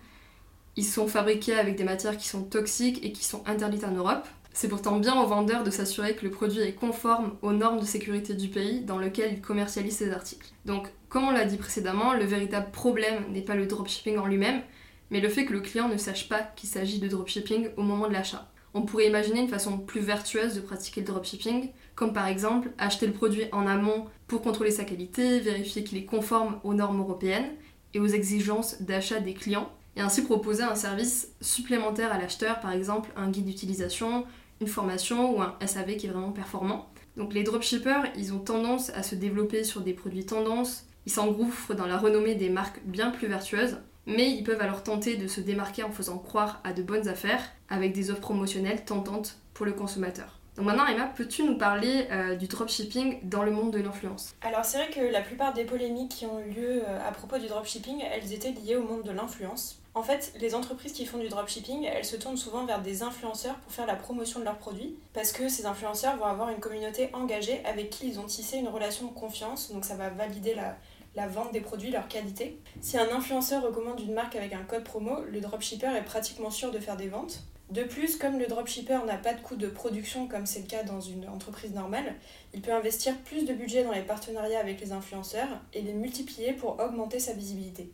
Ils 0.77 0.85
sont 0.85 1.09
fabriqués 1.09 1.55
avec 1.55 1.77
des 1.77 1.85
matières 1.85 2.17
qui 2.17 2.29
sont 2.29 2.45
toxiques 2.45 3.05
et 3.05 3.13
qui 3.13 3.25
sont 3.25 3.43
interdites 3.47 3.85
en 3.85 3.91
Europe. 3.91 4.27
C'est 4.55 4.69
pourtant 4.69 4.99
bien 4.99 5.21
aux 5.21 5.27
vendeurs 5.27 5.65
de 5.65 5.71
s'assurer 5.71 6.15
que 6.15 6.25
le 6.25 6.31
produit 6.31 6.61
est 6.61 6.75
conforme 6.75 7.37
aux 7.43 7.53
normes 7.53 7.81
de 7.81 7.87
sécurité 7.87 8.35
du 8.35 8.49
pays 8.49 8.81
dans 8.81 8.99
lequel 8.99 9.33
ils 9.33 9.41
commercialisent 9.41 9.97
ces 9.97 10.13
articles. 10.13 10.49
Donc, 10.67 10.89
comme 11.09 11.25
on 11.25 11.31
l'a 11.31 11.47
dit 11.47 11.57
précédemment, 11.57 12.13
le 12.13 12.25
véritable 12.25 12.71
problème 12.71 13.25
n'est 13.31 13.43
pas 13.43 13.55
le 13.55 13.67
dropshipping 13.67 14.19
en 14.19 14.27
lui-même, 14.27 14.63
mais 15.11 15.21
le 15.21 15.29
fait 15.29 15.47
que 15.47 15.53
le 15.53 15.61
client 15.61 15.89
ne 15.89 15.97
sache 15.97 16.29
pas 16.29 16.43
qu'il 16.43 16.69
s'agit 16.69 16.99
de 16.99 17.09
dropshipping 17.09 17.71
au 17.77 17.83
moment 17.83 18.09
de 18.09 18.13
l'achat. 18.13 18.51
On 18.75 18.83
pourrait 18.83 19.09
imaginer 19.09 19.41
une 19.41 19.49
façon 19.49 19.79
plus 19.79 20.01
vertueuse 20.01 20.55
de 20.55 20.61
pratiquer 20.61 21.01
le 21.01 21.07
dropshipping, 21.07 21.71
comme 21.95 22.13
par 22.13 22.27
exemple 22.27 22.71
acheter 22.79 23.07
le 23.07 23.13
produit 23.13 23.45
en 23.53 23.67
amont 23.67 24.07
pour 24.27 24.43
contrôler 24.43 24.71
sa 24.71 24.85
qualité, 24.85 25.41
vérifier 25.41 25.85
qu'il 25.85 25.99
est 25.99 26.07
conforme 26.07 26.59
aux 26.65 26.73
normes 26.73 27.01
européennes 27.01 27.51
et 27.93 28.01
aux 28.01 28.07
exigences 28.07 28.81
d'achat 28.81 29.21
des 29.21 29.35
clients, 29.35 29.71
et 29.97 30.01
ainsi 30.01 30.23
proposer 30.23 30.63
un 30.63 30.75
service 30.75 31.29
supplémentaire 31.43 32.13
à 32.13 32.19
l'acheteur, 32.19 32.61
par 32.61 32.73
exemple 32.73 33.11
un 33.17 33.31
guide 33.31 33.45
d'utilisation, 33.45 34.25
une 34.63 34.69
formation 34.69 35.37
ou 35.37 35.43
un 35.43 35.57
SAV 35.67 35.97
qui 35.97 36.07
est 36.07 36.11
vraiment 36.11 36.33
performant. 36.33 36.89
Donc 37.17 37.35
les 37.35 37.43
dropshippers, 37.43 38.11
ils 38.17 38.33
ont 38.33 38.39
tendance 38.39 38.91
à 38.91 39.03
se 39.03 39.15
développer 39.15 39.65
sur 39.65 39.83
des 39.83 39.93
produits 39.93 40.25
tendances, 40.25 40.87
ils 41.05 41.13
s'engouffrent 41.13 41.75
dans 41.75 41.87
la 41.87 41.99
renommée 41.99 42.37
des 42.37 42.49
marques 42.49 42.81
bien 42.85 43.11
plus 43.11 43.27
vertueuses, 43.27 43.79
mais 44.07 44.31
ils 44.31 44.45
peuvent 44.45 44.61
alors 44.61 44.83
tenter 44.83 45.17
de 45.17 45.27
se 45.27 45.41
démarquer 45.41 45.83
en 45.83 45.91
faisant 45.91 46.19
croire 46.19 46.61
à 46.65 46.73
de 46.73 46.83
bonnes 46.83 47.09
affaires 47.09 47.43
avec 47.69 47.93
des 47.93 48.11
offres 48.11 48.21
promotionnelles 48.21 48.85
tentantes 48.85 49.39
pour 49.53 49.67
le 49.67 49.73
consommateur. 49.73 50.39
Donc 50.57 50.67
maintenant, 50.67 50.87
Emma, 50.87 51.07
peux-tu 51.07 51.45
nous 51.45 51.57
parler 51.57 52.07
euh, 52.11 52.37
du 52.37 52.47
dropshipping 52.47 53.29
dans 53.29 53.43
le 53.43 53.51
monde 53.51 53.73
de 53.73 53.81
l'influence? 53.81 54.35
Alors 54.43 54.65
c'est 54.65 54.79
vrai 54.79 54.91
que 54.91 55.01
la 55.01 55.23
plupart 55.23 55.55
des 55.55 55.65
polémiques 55.65 56.11
qui 56.11 56.27
ont 56.27 56.41
eu 56.41 56.51
lieu 56.51 56.83
euh, 56.87 57.09
à 57.09 57.11
propos 57.11 57.39
du 57.39 57.47
dropshipping, 57.47 58.03
elles 58.13 58.33
étaient 58.33 58.53
liées 58.53 58.77
au 58.77 58.83
monde 58.83 59.03
de 59.03 59.13
l'influence. 59.13 59.82
En 59.95 60.03
fait, 60.03 60.33
les 60.41 60.55
entreprises 60.55 60.93
qui 60.93 61.05
font 61.05 61.19
du 61.19 61.29
dropshipping, 61.29 61.85
elles 61.85 62.07
se 62.07 62.17
tournent 62.17 62.39
souvent 62.39 62.65
vers 62.65 62.81
des 62.81 63.03
influenceurs 63.03 63.57
pour 63.57 63.73
faire 63.73 63.87
la 63.87 63.95
promotion 63.95 64.41
de 64.41 64.45
leurs 64.45 64.57
produits, 64.57 64.97
parce 65.13 65.33
que 65.33 65.51
ces 65.51 65.67
influenceurs 65.67 66.17
vont 66.17 66.25
avoir 66.25 66.49
une 66.49 66.61
communauté 66.61 67.11
engagée 67.13 67.63
avec 67.67 67.91
qui 67.91 68.09
ils 68.09 68.19
ont 68.19 68.25
tissé 68.25 68.57
une 68.57 68.69
relation 68.69 69.07
de 69.09 69.13
confiance, 69.13 69.71
donc 69.71 69.85
ça 69.85 69.95
va 69.95 70.09
valider 70.09 70.55
la, 70.55 71.29
vente 71.29 71.53
des 71.53 71.61
produits, 71.61 71.91
leur 71.91 72.09
qualité. 72.09 72.59
Si 72.81 72.97
un 72.97 73.15
influenceur 73.15 73.63
recommande 73.63 74.01
une 74.01 74.15
marque 74.15 74.35
avec 74.35 74.55
un 74.55 74.63
code 74.63 74.83
promo, 74.83 75.21
le 75.31 75.41
dropshipper 75.41 75.95
est 75.95 76.05
pratiquement 76.05 76.51
sûr 76.51 76.71
de 76.71 76.79
faire 76.79 76.97
des 76.97 77.09
ventes. 77.09 77.43
De 77.69 77.85
plus, 77.85 78.17
comme 78.17 78.39
le 78.39 78.47
dropshipper 78.47 79.01
n'a 79.07 79.19
pas 79.19 79.35
de 79.35 79.41
coût 79.41 79.57
de 79.57 79.69
production 79.69 80.27
comme 80.27 80.47
c'est 80.47 80.61
le 80.61 80.67
cas 80.67 80.85
dans 80.85 81.01
une 81.01 81.29
entreprise 81.29 81.73
normale, 81.75 82.15
il 82.55 82.63
peut 82.63 82.73
investir 82.73 83.17
plus 83.19 83.45
de 83.45 83.53
budget 83.53 83.85
dans 83.85 83.93
les 83.93 84.03
partenariats 84.03 84.61
avec 84.61 84.81
les 84.81 84.93
influenceurs 84.93 85.49
et 85.75 85.83
les 85.83 85.93
multiplier 85.93 86.55
pour 86.55 86.81
augmenter 86.81 87.19
sa 87.19 87.35
visibilité. 87.35 87.91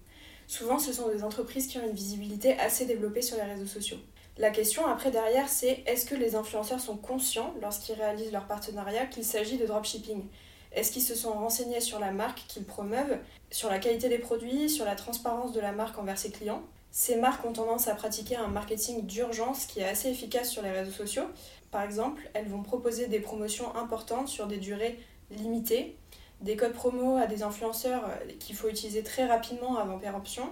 Souvent, 0.49 0.79
ce 0.79 0.95
sont 0.95 1.09
des 1.09 1.23
entreprises 1.23 1.67
qui 1.67 1.77
ont 1.77 1.87
une 1.87 1.95
visibilité 1.95 2.59
assez 2.59 2.87
développée 2.87 3.21
sur 3.21 3.37
les 3.37 3.43
réseaux 3.43 3.67
sociaux. 3.67 3.99
La 4.39 4.51
question 4.51 4.87
après 4.87 5.11
derrière, 5.11 5.47
c'est 5.47 5.83
est-ce 5.87 6.07
que 6.07 6.15
les 6.15 6.37
influenceurs 6.37 6.81
sont 6.81 6.97
conscients 6.97 7.55
lorsqu'ils 7.61 7.97
réalisent 7.97 8.33
leur 8.33 8.47
partenariat 8.47 9.05
qu'il 9.05 9.25
s'agit 9.25 9.59
de 9.59 9.67
dropshipping? 9.67 10.25
Est-ce 10.73 10.91
qu'ils 10.91 11.03
se 11.03 11.15
sont 11.15 11.33
renseignés 11.33 11.83
sur 11.83 11.99
la 11.99 12.13
marque 12.13 12.45
qu'ils 12.49 12.65
promeuvent, 12.65 13.19
sur 13.51 13.69
la 13.69 13.79
qualité 13.79 14.09
des 14.09 14.19
produits, 14.19 14.71
sur 14.71 14.87
la 14.87 14.95
transparence 14.95 15.53
de 15.53 15.61
la 15.61 15.73
marque 15.73 15.99
envers 15.99 16.19
ses 16.19 16.31
clients? 16.31 16.63
Ces 16.93 17.17
marques 17.17 17.45
ont 17.45 17.53
tendance 17.53 17.87
à 17.87 17.95
pratiquer 17.95 18.37
un 18.37 18.49
marketing 18.49 19.05
d'urgence 19.05 19.67
qui 19.67 19.81
est 19.81 19.89
assez 19.89 20.09
efficace 20.09 20.49
sur 20.51 20.63
les 20.63 20.71
réseaux 20.71 20.93
sociaux. 20.93 21.25
Par 21.71 21.83
exemple, 21.83 22.31
elles 22.33 22.49
vont 22.49 22.63
proposer 22.63 23.07
des 23.07 23.21
promotions 23.21 23.77
importantes 23.77 24.29
sur 24.29 24.47
des 24.47 24.57
durées 24.57 24.99
limitées, 25.31 25.99
des 26.41 26.57
codes 26.57 26.73
promo 26.73 27.17
à 27.17 27.27
des 27.27 27.43
influenceurs 27.43 28.05
euh, 28.05 28.33
qu'il 28.39 28.55
faut 28.55 28.69
utiliser 28.69 29.03
très 29.03 29.27
rapidement 29.27 29.77
avant 29.79 29.99
péremption. 29.99 30.45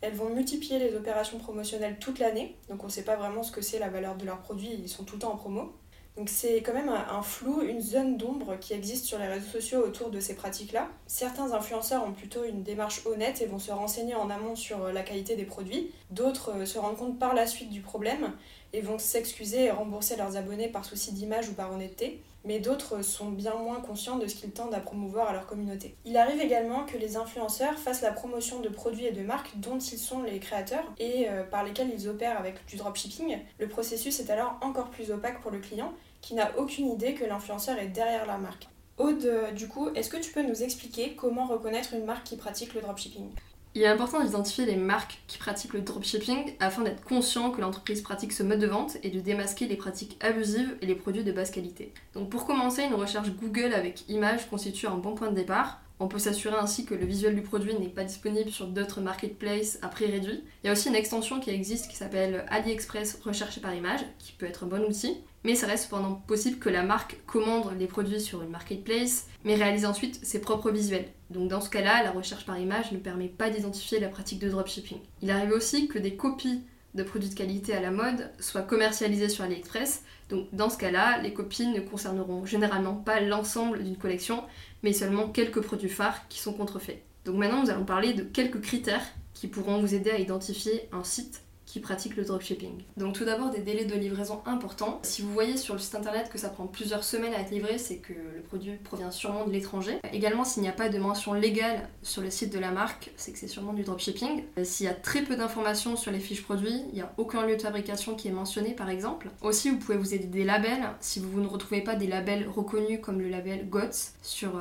Elles 0.00 0.14
vont 0.14 0.28
multiplier 0.28 0.78
les 0.78 0.94
opérations 0.94 1.38
promotionnelles 1.38 1.98
toute 1.98 2.18
l'année, 2.18 2.56
donc 2.68 2.82
on 2.82 2.88
ne 2.88 2.92
sait 2.92 3.04
pas 3.04 3.16
vraiment 3.16 3.42
ce 3.42 3.52
que 3.52 3.62
c'est 3.62 3.78
la 3.78 3.88
valeur 3.88 4.16
de 4.16 4.26
leurs 4.26 4.40
produits, 4.40 4.72
ils 4.72 4.88
sont 4.88 5.04
tout 5.04 5.14
le 5.14 5.20
temps 5.20 5.32
en 5.32 5.36
promo. 5.36 5.72
Donc 6.16 6.28
c'est 6.28 6.58
quand 6.62 6.74
même 6.74 6.90
un, 6.90 7.22
flou, 7.22 7.62
une 7.62 7.80
zone 7.80 8.16
d'ombre 8.16 8.56
qui 8.60 8.72
existe 8.72 9.04
sur 9.04 9.18
les 9.18 9.26
réseaux 9.26 9.50
sociaux 9.50 9.84
autour 9.84 10.10
de 10.10 10.20
ces 10.20 10.36
pratiques-là. 10.36 10.88
Certains 11.08 11.52
influenceurs 11.52 12.06
ont 12.06 12.12
plutôt 12.12 12.44
une 12.44 12.62
démarche 12.62 13.04
honnête 13.04 13.42
et 13.42 13.46
vont 13.46 13.58
se 13.58 13.72
renseigner 13.72 14.14
en 14.14 14.30
amont 14.30 14.54
sur 14.54 14.84
euh, 14.84 14.92
la 14.92 15.02
qualité 15.02 15.34
des 15.34 15.44
produits. 15.44 15.90
D'autres 16.10 16.52
euh, 16.54 16.66
se 16.66 16.78
rendent 16.78 16.96
compte 16.96 17.18
par 17.18 17.34
la 17.34 17.48
suite 17.48 17.70
du 17.70 17.80
problème 17.80 18.32
et 18.72 18.80
vont 18.80 18.98
s'excuser 18.98 19.64
et 19.64 19.70
rembourser 19.72 20.14
leurs 20.14 20.36
abonnés 20.36 20.68
par 20.68 20.84
souci 20.84 21.12
d'image 21.12 21.48
ou 21.48 21.54
par 21.54 21.72
honnêteté. 21.72 22.22
Mais 22.44 22.60
d'autres 22.60 23.02
sont 23.02 23.30
bien 23.30 23.54
moins 23.54 23.80
conscients 23.80 24.18
de 24.18 24.26
ce 24.26 24.34
qu'ils 24.34 24.50
tendent 24.50 24.74
à 24.74 24.80
promouvoir 24.80 25.28
à 25.28 25.32
leur 25.32 25.46
communauté. 25.46 25.96
Il 26.04 26.16
arrive 26.16 26.40
également 26.40 26.84
que 26.84 26.98
les 26.98 27.16
influenceurs 27.16 27.78
fassent 27.78 28.02
la 28.02 28.12
promotion 28.12 28.60
de 28.60 28.68
produits 28.68 29.06
et 29.06 29.12
de 29.12 29.22
marques 29.22 29.52
dont 29.56 29.78
ils 29.78 29.98
sont 29.98 30.22
les 30.22 30.38
créateurs 30.38 30.84
et 30.98 31.28
euh, 31.28 31.42
par 31.42 31.64
lesquels 31.64 31.90
ils 31.92 32.08
opèrent 32.08 32.38
avec 32.38 32.64
du 32.66 32.76
dropshipping. 32.76 33.38
Le 33.58 33.68
processus 33.68 34.20
est 34.20 34.30
alors 34.30 34.58
encore 34.60 34.90
plus 34.90 35.10
opaque 35.10 35.40
pour 35.40 35.50
le 35.50 35.58
client 35.58 35.92
qui 36.20 36.34
n'a 36.34 36.56
aucune 36.58 36.88
idée 36.88 37.14
que 37.14 37.24
l'influenceur 37.24 37.78
est 37.78 37.88
derrière 37.88 38.26
la 38.26 38.38
marque. 38.38 38.68
Aude, 38.96 39.28
du 39.54 39.66
coup, 39.66 39.88
est-ce 39.94 40.08
que 40.08 40.16
tu 40.16 40.30
peux 40.32 40.42
nous 40.42 40.62
expliquer 40.62 41.14
comment 41.16 41.46
reconnaître 41.46 41.94
une 41.94 42.04
marque 42.04 42.24
qui 42.24 42.36
pratique 42.36 42.74
le 42.74 42.80
dropshipping? 42.80 43.28
Il 43.74 43.82
est 43.82 43.88
important 43.88 44.22
d'identifier 44.22 44.66
les 44.66 44.76
marques 44.76 45.18
qui 45.26 45.38
pratiquent 45.38 45.72
le 45.72 45.80
dropshipping 45.80 46.54
afin 46.60 46.82
d'être 46.82 47.02
conscient 47.02 47.50
que 47.50 47.60
l'entreprise 47.60 48.02
pratique 48.02 48.32
ce 48.32 48.44
mode 48.44 48.60
de 48.60 48.66
vente 48.66 48.96
et 49.02 49.10
de 49.10 49.20
démasquer 49.20 49.66
les 49.66 49.76
pratiques 49.76 50.16
abusives 50.20 50.76
et 50.80 50.86
les 50.86 50.94
produits 50.94 51.24
de 51.24 51.32
basse 51.32 51.50
qualité. 51.50 51.92
Donc 52.14 52.30
pour 52.30 52.46
commencer, 52.46 52.84
une 52.84 52.94
recherche 52.94 53.30
Google 53.30 53.74
avec 53.74 54.08
images 54.08 54.48
constitue 54.48 54.86
un 54.86 54.96
bon 54.96 55.14
point 55.14 55.30
de 55.30 55.34
départ. 55.34 55.80
On 56.04 56.08
peut 56.08 56.18
s'assurer 56.18 56.56
ainsi 56.56 56.84
que 56.84 56.92
le 56.92 57.06
visuel 57.06 57.34
du 57.34 57.40
produit 57.40 57.72
n'est 57.78 57.88
pas 57.88 58.04
disponible 58.04 58.50
sur 58.50 58.66
d'autres 58.66 59.00
marketplaces 59.00 59.78
à 59.80 59.88
prix 59.88 60.04
réduit. 60.04 60.44
Il 60.62 60.66
y 60.66 60.68
a 60.68 60.72
aussi 60.72 60.90
une 60.90 60.94
extension 60.94 61.40
qui 61.40 61.48
existe 61.48 61.88
qui 61.88 61.96
s'appelle 61.96 62.44
AliExpress 62.50 63.20
recherché 63.24 63.62
par 63.62 63.74
image, 63.74 64.04
qui 64.18 64.32
peut 64.32 64.44
être 64.44 64.64
un 64.64 64.66
bon 64.66 64.84
outil 64.84 65.16
mais 65.44 65.54
ça 65.54 65.66
reste 65.66 65.84
cependant 65.84 66.14
possible 66.14 66.58
que 66.58 66.70
la 66.70 66.82
marque 66.82 67.18
commande 67.26 67.70
les 67.78 67.86
produits 67.86 68.20
sur 68.20 68.42
une 68.42 68.48
marketplace, 68.48 69.28
mais 69.44 69.54
réalise 69.54 69.84
ensuite 69.84 70.24
ses 70.24 70.40
propres 70.40 70.70
visuels. 70.70 71.08
Donc 71.28 71.48
dans 71.48 71.60
ce 71.60 71.68
cas-là, 71.68 72.02
la 72.02 72.12
recherche 72.12 72.46
par 72.46 72.58
image 72.58 72.92
ne 72.92 72.98
permet 72.98 73.28
pas 73.28 73.50
d'identifier 73.50 74.00
la 74.00 74.08
pratique 74.08 74.38
de 74.38 74.48
dropshipping. 74.48 74.98
Il 75.20 75.30
arrive 75.30 75.50
aussi 75.50 75.86
que 75.86 75.98
des 75.98 76.16
copies 76.16 76.62
de 76.94 77.02
produits 77.02 77.28
de 77.28 77.34
qualité 77.34 77.74
à 77.74 77.80
la 77.80 77.90
mode 77.90 78.30
soient 78.40 78.62
commercialisées 78.62 79.28
sur 79.28 79.44
AliExpress, 79.44 80.02
donc 80.28 80.46
dans 80.52 80.70
ce 80.70 80.78
cas-là, 80.78 81.20
les 81.20 81.32
copies 81.32 81.66
ne 81.66 81.80
concerneront 81.80 82.46
généralement 82.46 82.94
pas 82.94 83.20
l'ensemble 83.20 83.82
d'une 83.82 83.96
collection, 83.96 84.42
mais 84.82 84.92
seulement 84.92 85.28
quelques 85.28 85.60
produits 85.60 85.88
phares 85.88 86.28
qui 86.28 86.40
sont 86.40 86.52
contrefaits. 86.52 87.02
Donc 87.24 87.36
maintenant, 87.36 87.62
nous 87.62 87.70
allons 87.70 87.84
parler 87.84 88.14
de 88.14 88.22
quelques 88.22 88.60
critères 88.60 89.04
qui 89.32 89.48
pourront 89.48 89.80
vous 89.80 89.94
aider 89.94 90.10
à 90.10 90.18
identifier 90.18 90.88
un 90.92 91.04
site 91.04 91.43
qui 91.74 91.80
pratiquent 91.80 92.14
le 92.14 92.24
dropshipping. 92.24 92.84
Donc 92.96 93.14
tout 93.14 93.24
d'abord 93.24 93.50
des 93.50 93.58
délais 93.58 93.84
de 93.84 93.96
livraison 93.96 94.42
importants. 94.46 95.00
Si 95.02 95.22
vous 95.22 95.32
voyez 95.32 95.56
sur 95.56 95.74
le 95.74 95.80
site 95.80 95.96
internet 95.96 96.30
que 96.32 96.38
ça 96.38 96.48
prend 96.48 96.68
plusieurs 96.68 97.02
semaines 97.02 97.34
à 97.34 97.40
être 97.40 97.50
livré, 97.50 97.78
c'est 97.78 97.96
que 97.96 98.12
le 98.12 98.42
produit 98.42 98.74
provient 98.84 99.10
sûrement 99.10 99.44
de 99.44 99.50
l'étranger. 99.50 99.98
Également 100.12 100.44
s'il 100.44 100.62
n'y 100.62 100.68
a 100.68 100.72
pas 100.72 100.88
de 100.88 100.98
mention 100.98 101.32
légale 101.32 101.88
sur 102.04 102.22
le 102.22 102.30
site 102.30 102.52
de 102.52 102.60
la 102.60 102.70
marque, 102.70 103.10
c'est 103.16 103.32
que 103.32 103.40
c'est 103.40 103.48
sûrement 103.48 103.72
du 103.72 103.82
dropshipping. 103.82 104.44
Euh, 104.56 104.62
s'il 104.62 104.86
y 104.86 104.88
a 104.88 104.94
très 104.94 105.22
peu 105.22 105.34
d'informations 105.34 105.96
sur 105.96 106.12
les 106.12 106.20
fiches 106.20 106.44
produits, 106.44 106.84
il 106.90 106.94
n'y 106.94 107.00
a 107.00 107.12
aucun 107.16 107.44
lieu 107.44 107.56
de 107.56 107.62
fabrication 107.62 108.14
qui 108.14 108.28
est 108.28 108.32
mentionné 108.32 108.70
par 108.70 108.88
exemple. 108.88 109.28
Aussi 109.42 109.70
vous 109.70 109.78
pouvez 109.78 109.98
vous 109.98 110.14
aider 110.14 110.28
des 110.28 110.44
labels. 110.44 110.90
Si 111.00 111.18
vous 111.18 111.40
ne 111.40 111.48
retrouvez 111.48 111.80
pas 111.80 111.96
des 111.96 112.06
labels 112.06 112.46
reconnus 112.48 113.00
comme 113.02 113.18
le 113.18 113.28
label 113.28 113.68
GOTS 113.68 114.14
sur 114.22 114.58
euh, 114.58 114.60